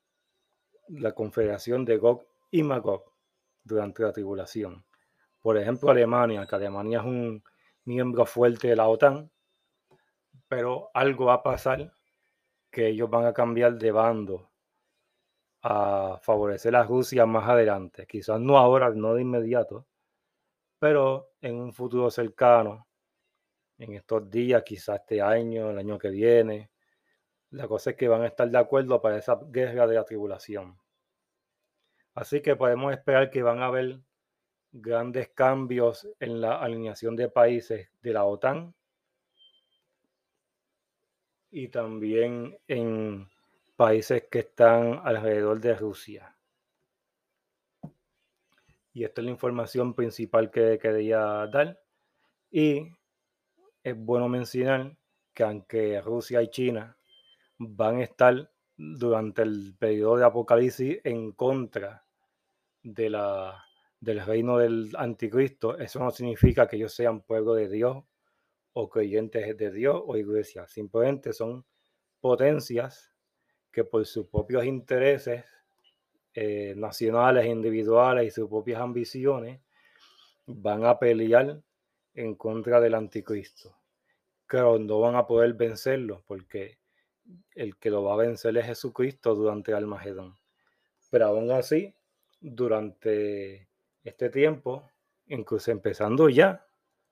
la 0.93 1.13
confederación 1.13 1.85
de 1.85 1.97
Gog 1.97 2.25
y 2.51 2.63
Magog 2.63 3.03
durante 3.63 4.03
la 4.03 4.11
tribulación. 4.13 4.85
Por 5.41 5.57
ejemplo, 5.57 5.91
Alemania, 5.91 6.45
que 6.47 6.55
Alemania 6.55 6.99
es 6.99 7.05
un 7.05 7.43
miembro 7.85 8.25
fuerte 8.25 8.69
de 8.69 8.75
la 8.77 8.87
OTAN, 8.87 9.31
pero 10.47 10.89
algo 10.93 11.25
va 11.25 11.35
a 11.35 11.43
pasar 11.43 11.91
que 12.71 12.87
ellos 12.89 13.09
van 13.09 13.25
a 13.25 13.33
cambiar 13.33 13.77
de 13.77 13.91
bando. 13.91 14.49
a 15.63 16.19
favorecer 16.21 16.75
a 16.75 16.83
Rusia 16.83 17.25
más 17.25 17.47
adelante. 17.49 18.05
Quizás 18.07 18.39
no 18.39 18.57
ahora, 18.57 18.89
no 18.91 19.13
de 19.15 19.21
inmediato, 19.21 19.87
pero 20.79 21.31
en 21.41 21.55
un 21.55 21.73
futuro 21.73 22.11
cercano, 22.11 22.87
en 23.77 23.93
estos 23.93 24.29
días, 24.29 24.63
quizás 24.63 25.01
este 25.01 25.21
año, 25.21 25.71
el 25.71 25.77
año 25.79 25.97
que 25.99 26.09
viene. 26.09 26.71
La 27.51 27.67
cosa 27.67 27.91
es 27.91 27.97
que 27.97 28.07
van 28.09 28.23
a 28.23 28.27
estar 28.27 28.49
de 28.49 28.57
acuerdo 28.57 29.01
para 29.01 29.17
esa 29.17 29.39
guerra 29.51 29.87
de 29.87 29.95
la 29.95 30.05
tribulación. 30.05 30.77
Así 32.15 32.41
que 32.41 32.55
podemos 32.55 32.93
esperar 32.93 33.29
que 33.29 33.41
van 33.41 33.61
a 33.61 33.67
haber 33.67 33.99
grandes 34.71 35.29
cambios 35.29 36.07
en 36.19 36.41
la 36.41 36.57
alineación 36.57 37.15
de 37.15 37.29
países 37.29 37.89
de 38.01 38.13
la 38.13 38.25
OTAN 38.25 38.73
y 41.51 41.67
también 41.69 42.57
en 42.67 43.29
países 43.75 44.23
que 44.29 44.39
están 44.39 45.01
alrededor 45.03 45.59
de 45.59 45.75
Rusia. 45.75 46.35
Y 48.93 49.03
esta 49.03 49.21
es 49.21 49.25
la 49.25 49.31
información 49.31 49.93
principal 49.93 50.51
que 50.51 50.77
quería 50.77 51.47
dar. 51.47 51.79
Y 52.51 52.87
es 53.83 53.97
bueno 53.97 54.29
mencionar 54.29 54.95
que 55.33 55.43
aunque 55.43 55.99
Rusia 56.01 56.41
y 56.43 56.49
China 56.49 56.95
van 57.57 57.97
a 57.97 58.03
estar 58.03 58.51
durante 58.75 59.41
el 59.41 59.75
periodo 59.77 60.17
de 60.17 60.25
Apocalipsis 60.25 60.99
en 61.03 61.31
contra 61.31 62.02
de 62.83 63.09
la, 63.09 63.63
del 63.99 64.25
reino 64.25 64.57
del 64.57 64.91
anticristo, 64.97 65.77
eso 65.77 65.99
no 65.99 66.11
significa 66.11 66.67
que 66.67 66.75
ellos 66.75 66.93
sean 66.93 67.21
pueblo 67.21 67.53
de 67.53 67.69
Dios 67.69 68.03
o 68.73 68.89
creyentes 68.89 69.57
de 69.57 69.71
Dios 69.71 70.01
o 70.05 70.17
iglesia. 70.17 70.67
Simplemente 70.67 71.31
son 71.31 71.65
potencias 72.19 73.13
que 73.71 73.83
por 73.83 74.05
sus 74.05 74.27
propios 74.27 74.65
intereses 74.65 75.45
eh, 76.33 76.73
nacionales, 76.75 77.45
individuales 77.45 78.27
y 78.27 78.31
sus 78.31 78.49
propias 78.49 78.81
ambiciones 78.81 79.61
van 80.45 80.85
a 80.85 80.99
pelear 80.99 81.61
en 82.13 82.35
contra 82.35 82.81
del 82.81 82.95
anticristo. 82.95 83.77
Pero 84.47 84.77
no 84.77 84.99
van 84.99 85.15
a 85.15 85.25
poder 85.25 85.53
vencerlo 85.53 86.23
porque 86.27 86.79
el 87.55 87.77
que 87.77 87.89
lo 87.89 88.03
va 88.03 88.13
a 88.13 88.17
vencer 88.17 88.55
es 88.57 88.65
Jesucristo 88.65 89.33
durante 89.33 89.71
el 89.71 89.77
Almagedón. 89.77 90.37
Pero 91.09 91.27
aún 91.27 91.51
así, 91.51 91.95
durante 92.43 93.69
este 94.03 94.29
tiempo, 94.29 94.89
incluso 95.27 95.71
empezando 95.71 96.29
ya, 96.29 96.67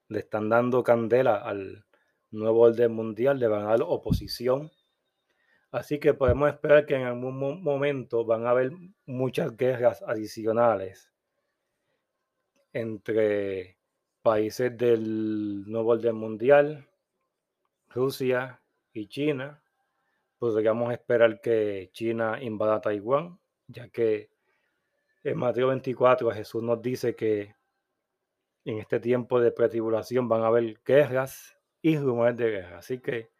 le 0.08 0.20
están 0.20 0.48
dando 0.48 0.84
candela 0.84 1.36
al 1.36 1.86
nuevo 2.30 2.60
orden 2.60 2.92
mundial, 2.92 3.38
le 3.38 3.48
van 3.48 3.62
a 3.62 3.70
dar 3.70 3.82
oposición. 3.82 4.70
Así 5.70 5.98
que 5.98 6.12
podemos 6.12 6.50
esperar 6.50 6.84
que 6.84 6.96
en 6.96 7.04
algún 7.04 7.62
momento 7.62 8.24
van 8.26 8.46
a 8.46 8.50
haber 8.50 8.72
muchas 9.06 9.56
guerras 9.56 10.02
adicionales 10.06 11.10
entre 12.74 13.78
países 14.20 14.76
del 14.76 15.64
nuevo 15.66 15.92
orden 15.92 16.16
mundial, 16.16 16.86
Rusia 17.88 18.60
y 18.92 19.08
China. 19.08 19.62
Podríamos 20.38 20.92
esperar 20.92 21.40
que 21.40 21.88
China 21.92 22.42
invada 22.42 22.82
Taiwán, 22.82 23.38
ya 23.66 23.88
que 23.88 24.31
en 25.24 25.38
Mateo 25.38 25.68
24 25.68 26.30
Jesús 26.32 26.62
nos 26.62 26.82
dice 26.82 27.14
que 27.14 27.54
en 28.64 28.78
este 28.78 29.00
tiempo 29.00 29.40
de 29.40 29.52
pretribulación 29.52 30.28
van 30.28 30.42
a 30.42 30.48
haber 30.48 30.80
guerras 30.84 31.56
y 31.80 31.96
rumores 31.96 32.36
de 32.36 32.50
guerra. 32.50 32.78
Así 32.78 32.98
que 33.00 33.30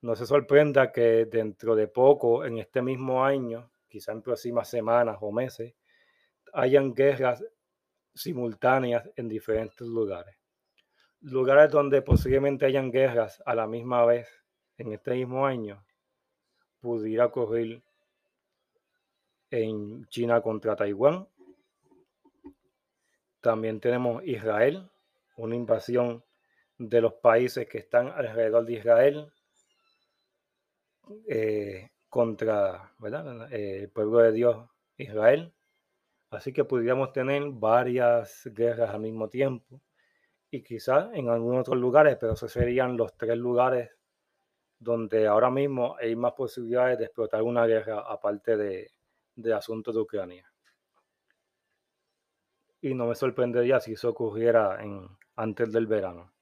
no 0.00 0.16
se 0.16 0.26
sorprenda 0.26 0.92
que 0.92 1.26
dentro 1.26 1.76
de 1.76 1.88
poco, 1.88 2.44
en 2.44 2.58
este 2.58 2.82
mismo 2.82 3.24
año, 3.24 3.70
quizá 3.88 4.12
en 4.12 4.22
próximas 4.22 4.68
semanas 4.68 5.18
o 5.20 5.30
meses, 5.32 5.74
hayan 6.52 6.94
guerras 6.94 7.44
simultáneas 8.14 9.08
en 9.16 9.28
diferentes 9.28 9.86
lugares. 9.86 10.36
Lugares 11.20 11.70
donde 11.70 12.02
posiblemente 12.02 12.66
hayan 12.66 12.90
guerras 12.90 13.42
a 13.46 13.54
la 13.54 13.66
misma 13.66 14.04
vez 14.04 14.28
en 14.78 14.92
este 14.92 15.12
mismo 15.12 15.46
año, 15.46 15.84
pudiera 16.80 17.26
ocurrir 17.26 17.82
en 19.56 20.06
China 20.06 20.40
contra 20.40 20.76
Taiwán, 20.76 21.26
también 23.40 23.80
tenemos 23.80 24.24
Israel, 24.24 24.90
una 25.36 25.54
invasión 25.54 26.24
de 26.78 27.00
los 27.00 27.14
países 27.14 27.68
que 27.68 27.78
están 27.78 28.08
alrededor 28.08 28.64
de 28.64 28.72
Israel 28.72 29.32
eh, 31.28 31.90
contra 32.08 32.92
eh, 33.50 33.82
el 33.82 33.90
pueblo 33.90 34.18
de 34.18 34.32
Dios 34.32 34.68
Israel. 34.96 35.52
Así 36.30 36.52
que 36.52 36.64
podríamos 36.64 37.12
tener 37.12 37.44
varias 37.50 38.50
guerras 38.52 38.90
al 38.90 39.00
mismo 39.00 39.28
tiempo 39.28 39.80
y 40.50 40.62
quizás 40.62 41.10
en 41.14 41.28
algunos 41.28 41.60
otros 41.60 41.78
lugares, 41.78 42.16
pero 42.20 42.32
esos 42.32 42.50
serían 42.50 42.96
los 42.96 43.16
tres 43.16 43.36
lugares 43.36 43.90
donde 44.78 45.26
ahora 45.26 45.50
mismo 45.50 45.96
hay 45.98 46.16
más 46.16 46.32
posibilidades 46.32 46.98
de 46.98 47.04
explotar 47.04 47.42
una 47.42 47.64
guerra 47.66 48.00
aparte 48.00 48.56
de, 48.56 48.95
de 49.36 49.54
asuntos 49.54 49.94
de 49.94 50.00
Ucrania 50.00 50.50
y 52.80 52.94
no 52.94 53.06
me 53.06 53.14
sorprendería 53.14 53.80
si 53.80 53.92
eso 53.94 54.10
ocurriera 54.10 54.82
en, 54.82 55.08
antes 55.36 55.72
del 55.72 55.86
verano. 55.86 56.32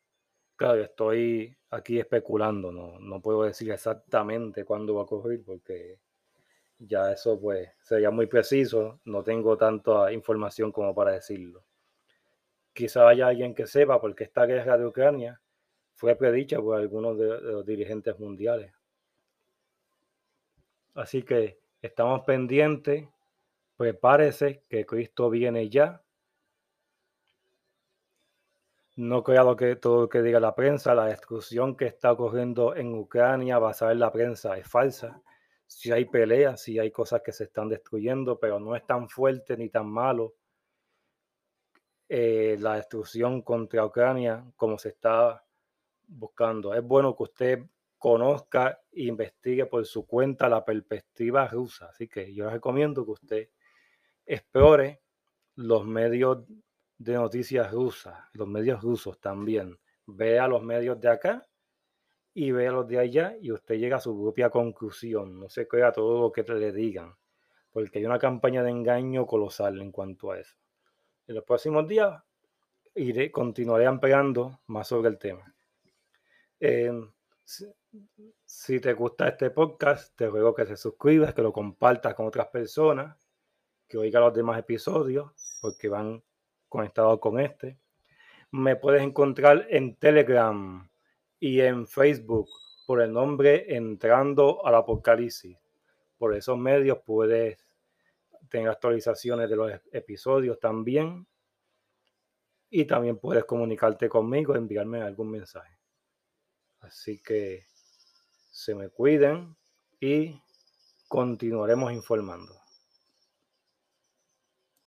Claro, 0.56 0.82
estoy 0.82 1.56
aquí 1.70 1.98
especulando, 1.98 2.70
no, 2.70 2.98
no 3.00 3.20
puedo 3.20 3.44
decir 3.44 3.70
exactamente 3.72 4.64
cuándo 4.64 4.94
va 4.94 5.02
a 5.02 5.04
ocurrir 5.04 5.42
porque 5.44 5.98
ya 6.78 7.12
eso 7.12 7.40
pues 7.40 7.70
sería 7.82 8.10
muy 8.10 8.26
preciso, 8.26 9.00
no 9.04 9.22
tengo 9.22 9.56
tanta 9.56 10.12
información 10.12 10.70
como 10.70 10.94
para 10.94 11.12
decirlo. 11.12 11.64
Quizá 12.74 13.08
haya 13.08 13.28
alguien 13.28 13.54
que 13.54 13.66
sepa 13.66 14.00
porque 14.00 14.24
esta 14.24 14.44
guerra 14.46 14.76
de 14.76 14.86
Ucrania 14.86 15.40
fue 15.94 16.14
predicha 16.16 16.60
por 16.60 16.76
algunos 16.76 17.16
de 17.18 17.40
los 17.40 17.64
dirigentes 17.64 18.18
mundiales. 18.18 18.72
Así 20.94 21.22
que 21.22 21.63
estamos 21.86 22.22
pendientes, 22.22 23.08
prepárese 23.76 24.64
que 24.68 24.86
Cristo 24.86 25.30
viene 25.30 25.68
ya 25.68 26.04
no 28.96 29.24
crea 29.24 29.42
lo 29.42 29.56
que, 29.56 29.76
todo 29.76 30.02
lo 30.02 30.08
que 30.08 30.22
diga 30.22 30.40
la 30.40 30.54
prensa. 30.54 30.94
La 30.94 31.06
destrucción 31.06 31.76
que 31.76 31.86
está 31.86 32.12
ocurriendo 32.12 32.76
en 32.76 32.94
Ucrania 32.94 33.58
basada 33.58 33.92
en 33.92 33.98
la 33.98 34.12
prensa 34.12 34.56
es 34.56 34.68
falsa. 34.68 35.20
Si 35.66 35.90
hay 35.90 36.04
peleas, 36.04 36.62
si 36.62 36.78
hay 36.78 36.90
cosas 36.90 37.22
que 37.22 37.32
se 37.32 37.44
están 37.44 37.68
destruyendo, 37.68 38.38
pero 38.38 38.60
no 38.60 38.76
es 38.76 38.86
tan 38.86 39.08
fuerte 39.08 39.56
ni 39.56 39.68
tan 39.68 39.86
malo 39.86 40.34
eh, 42.08 42.56
la 42.60 42.76
destrucción 42.76 43.42
contra 43.42 43.84
Ucrania 43.84 44.44
como 44.56 44.78
se 44.78 44.90
está 44.90 45.44
buscando. 46.06 46.74
Es 46.74 46.84
bueno 46.84 47.16
que 47.16 47.22
usted 47.24 47.64
conozca 48.04 48.82
e 48.92 49.04
investigue 49.04 49.64
por 49.64 49.86
su 49.86 50.06
cuenta 50.06 50.46
la 50.46 50.62
perspectiva 50.62 51.48
rusa. 51.48 51.86
Así 51.86 52.06
que 52.06 52.34
yo 52.34 52.50
recomiendo 52.50 53.02
que 53.02 53.10
usted 53.12 53.48
explore 54.26 55.00
los 55.54 55.86
medios 55.86 56.44
de 56.98 57.14
noticias 57.14 57.72
rusas, 57.72 58.14
los 58.34 58.46
medios 58.46 58.82
rusos 58.82 59.18
también. 59.20 59.78
Vea 60.04 60.46
los 60.48 60.62
medios 60.62 61.00
de 61.00 61.08
acá 61.08 61.46
y 62.34 62.52
vea 62.52 62.72
los 62.72 62.86
de 62.86 62.98
allá 62.98 63.38
y 63.40 63.50
usted 63.52 63.76
llega 63.76 63.96
a 63.96 64.00
su 64.00 64.14
propia 64.20 64.50
conclusión. 64.50 65.40
No 65.40 65.48
se 65.48 65.66
crea 65.66 65.90
todo 65.90 66.20
lo 66.20 66.30
que 66.30 66.42
le 66.42 66.72
digan, 66.72 67.14
porque 67.72 68.00
hay 68.00 68.04
una 68.04 68.18
campaña 68.18 68.62
de 68.62 68.70
engaño 68.70 69.24
colosal 69.24 69.80
en 69.80 69.90
cuanto 69.90 70.30
a 70.30 70.40
eso. 70.40 70.56
En 71.26 71.36
los 71.36 71.44
próximos 71.44 71.88
días 71.88 72.22
iré, 72.94 73.32
continuaré 73.32 73.86
ampliando 73.86 74.60
más 74.66 74.88
sobre 74.88 75.08
el 75.08 75.16
tema. 75.16 75.54
Em, 76.60 77.13
si, 77.44 78.80
te 78.80 78.94
gusta 78.94 79.28
este 79.28 79.50
podcast, 79.50 80.16
te 80.16 80.28
ruego 80.28 80.54
que 80.54 80.64
te 80.64 80.76
suscribas, 80.76 81.34
que 81.34 81.42
lo 81.42 81.52
compartas 81.52 82.14
con 82.14 82.26
otras 82.26 82.48
personas, 82.48 83.16
que 83.86 83.98
oiga 83.98 84.20
los 84.20 84.32
demás 84.34 84.58
episodios, 84.58 85.30
porque 85.60 85.88
van 85.88 86.22
conectado 86.68 87.20
con 87.20 87.38
este. 87.38 87.78
Me 88.50 88.76
puedes 88.76 89.02
encontrar 89.02 89.66
en 89.68 89.96
Telegram 89.96 90.88
y 91.38 91.60
en 91.60 91.86
Facebook 91.86 92.48
por 92.86 93.02
el 93.02 93.12
nombre 93.12 93.74
Entrando 93.74 94.64
al 94.64 94.76
Apocalipsis. 94.76 95.58
Por 96.16 96.34
esos 96.34 96.56
medios 96.56 96.98
puedes 97.04 97.58
tener 98.48 98.68
actualizaciones 98.68 99.50
de 99.50 99.56
los 99.56 99.72
episodios 99.92 100.58
también. 100.58 101.26
Y 102.70 102.86
también 102.86 103.18
puedes 103.18 103.44
comunicarte 103.44 104.08
conmigo, 104.08 104.54
enviarme 104.56 105.02
algún 105.02 105.30
mensaje. 105.30 105.73
Así 106.86 107.20
que 107.22 107.66
se 108.50 108.74
me 108.74 108.88
cuiden 108.88 109.56
y 110.00 110.40
continuaremos 111.08 111.92
informando. 111.92 112.63